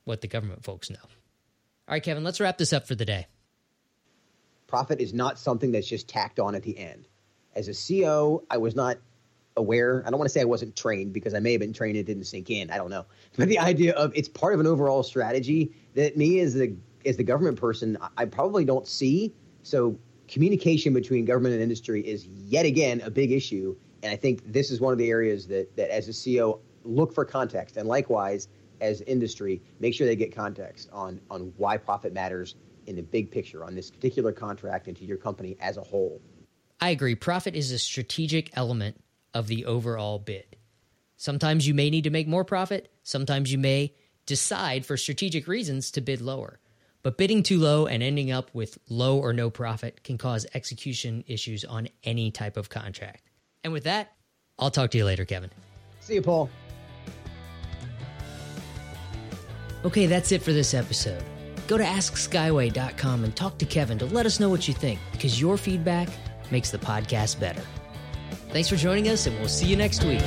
what 0.04 0.22
the 0.22 0.28
government 0.28 0.64
folks 0.64 0.90
know. 0.90 0.98
All 1.02 1.94
right, 1.94 2.04
Kevin, 2.04 2.24
let's 2.24 2.40
wrap 2.40 2.58
this 2.58 2.74
up 2.74 2.88
for 2.88 2.96
the 2.96 3.06
day. 3.06 3.28
Profit 4.66 5.00
is 5.00 5.14
not 5.14 5.38
something 5.38 5.72
that's 5.72 5.88
just 5.88 6.10
tacked 6.10 6.40
on 6.40 6.56
at 6.56 6.64
the 6.64 6.78
end. 6.78 7.08
As 7.56 7.68
a 7.68 8.02
CO, 8.02 8.44
I 8.50 8.58
was 8.58 8.76
not 8.76 8.98
aware. 9.56 10.04
I 10.06 10.10
don't 10.10 10.18
want 10.20 10.28
to 10.28 10.34
say 10.34 10.42
I 10.42 10.46
wasn't 10.46 10.76
trained 10.76 11.14
because 11.14 11.36
I 11.36 11.40
may 11.40 11.52
have 11.52 11.62
been 11.62 11.74
trained. 11.74 11.98
It 11.98 12.06
didn't 12.06 12.26
sink 12.26 12.50
in. 12.50 12.72
I 12.72 12.78
don't 12.78 12.90
know. 12.90 13.06
But 13.38 13.48
the 13.48 13.60
idea 13.60 13.94
of 13.94 14.12
it's 14.16 14.28
part 14.28 14.56
of 14.56 14.60
an 14.60 14.68
overall 14.68 15.04
strategy 15.04 15.72
that 15.94 16.18
me 16.18 16.40
as 16.40 16.56
the 16.56 16.76
as 17.06 17.18
the 17.18 17.24
government 17.24 17.60
person, 17.60 17.98
I 18.18 18.26
probably 18.26 18.66
don't 18.66 18.88
see. 18.88 19.34
So 19.62 19.98
communication 20.28 20.94
between 20.94 21.26
government 21.26 21.54
and 21.54 21.64
industry 21.64 22.02
is 22.02 22.26
yet 22.26 22.66
again 22.66 23.02
a 23.02 23.10
big 23.10 23.32
issue. 23.32 23.76
And 24.04 24.12
I 24.12 24.16
think 24.16 24.42
this 24.52 24.72
is 24.72 24.80
one 24.80 24.92
of 24.92 25.00
the 25.00 25.10
areas 25.10 25.48
that 25.48 25.76
that 25.76 25.90
as 25.90 26.08
a 26.08 26.12
CEO, 26.12 26.60
look 26.84 27.14
for 27.14 27.26
context, 27.26 27.78
and 27.78 27.88
likewise 27.88 28.48
as 28.82 29.02
industry, 29.02 29.62
make 29.80 29.94
sure 29.94 30.06
they 30.06 30.16
get 30.16 30.36
context 30.36 30.90
on 30.92 31.20
on 31.30 31.54
why 31.58 31.78
profit 31.78 32.14
matters 32.14 32.56
in 32.88 32.96
the 32.96 33.02
big 33.02 33.32
picture 33.32 33.64
on 33.64 33.76
this 33.76 33.90
particular 33.90 34.32
contract 34.32 34.88
and 34.88 34.96
to 34.98 35.06
your 35.06 35.18
company 35.18 35.58
as 35.60 35.78
a 35.78 35.82
whole. 35.82 36.22
I 36.80 36.90
agree. 36.90 37.16
Profit 37.16 37.56
is 37.56 37.72
a 37.72 37.80
strategic 37.80 38.56
element 38.56 39.02
of 39.34 39.48
the 39.48 39.66
overall 39.66 40.20
bid. 40.20 40.58
Sometimes 41.18 41.68
you 41.68 41.74
may 41.74 41.90
need 41.90 42.04
to 42.04 42.10
make 42.10 42.28
more 42.28 42.44
profit, 42.44 42.92
sometimes 43.04 43.52
you 43.52 43.58
may 43.58 43.94
decide 44.26 44.86
for 44.86 44.98
strategic 44.98 45.48
reasons 45.48 45.92
to 45.92 46.02
bid 46.02 46.22
lower. 46.22 46.60
But 47.06 47.20
bidding 47.20 47.44
too 47.44 47.60
low 47.60 47.86
and 47.86 48.02
ending 48.02 48.32
up 48.32 48.50
with 48.52 48.80
low 48.90 49.20
or 49.20 49.32
no 49.32 49.52
profit 49.52 50.04
can 50.04 50.18
cause 50.18 50.48
execution 50.56 51.24
issues 51.28 51.64
on 51.64 51.88
any 52.04 52.32
type 52.32 52.58
of 52.58 52.70
contract. 52.70 53.30
And 53.64 53.72
with 53.72 53.84
that, 53.84 54.14
I'll 54.58 54.72
talk 54.72 54.90
to 54.90 54.98
you 54.98 55.06
later, 55.06 55.24
Kevin. 55.24 55.52
See 56.00 56.16
you, 56.16 56.24
Paul. 56.24 56.50
Okay, 59.86 60.08
that's 60.08 60.32
it 60.32 60.42
for 60.42 60.52
this 60.52 60.74
episode. 60.74 61.24
Go 61.68 61.78
to 61.78 61.84
askskyway.com 61.84 63.24
and 63.24 63.36
talk 63.36 63.60
to 63.60 63.68
Kevin 63.68 64.00
to 64.00 64.08
let 64.08 64.26
us 64.26 64.40
know 64.40 64.50
what 64.50 64.68
you 64.68 64.74
think 64.74 65.00
because 65.12 65.40
your 65.40 65.58
feedback 65.58 66.10
makes 66.50 66.72
the 66.72 66.80
podcast 66.80 67.40
better. 67.40 67.62
Thanks 68.50 68.68
for 68.68 68.78
joining 68.78 69.10
us, 69.10 69.28
and 69.28 69.38
we'll 69.38 69.48
see 69.48 69.68
you 69.68 69.76
next 69.76 70.04
week. 70.04 70.24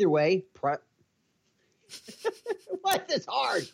Either 0.00 0.08
way, 0.08 0.44
pro- 0.54 0.78
what 2.80 3.10
is 3.10 3.26
hard? 3.28 3.68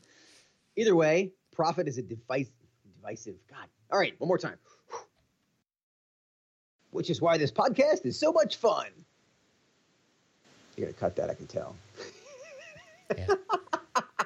Either 0.75 0.97
way, 0.97 1.31
profit 1.53 1.87
is 1.87 1.99
a 1.99 2.03
device, 2.03 2.51
divisive. 3.01 3.37
God. 3.49 3.69
All 3.93 3.99
right, 3.99 4.19
one 4.19 4.27
more 4.27 4.39
time 4.39 4.59
which 6.97 7.11
is 7.11 7.21
why 7.21 7.37
this 7.37 7.53
podcast 7.53 8.07
is 8.07 8.19
so 8.19 8.33
much 8.33 8.57
fun. 8.57 8.87
You're 10.79 10.89
to 10.89 10.95
cut 10.95 11.15
that, 11.17 11.29
I 11.29 11.35
can 11.35 11.47
tell. 11.47 11.77
yeah. 13.15 13.27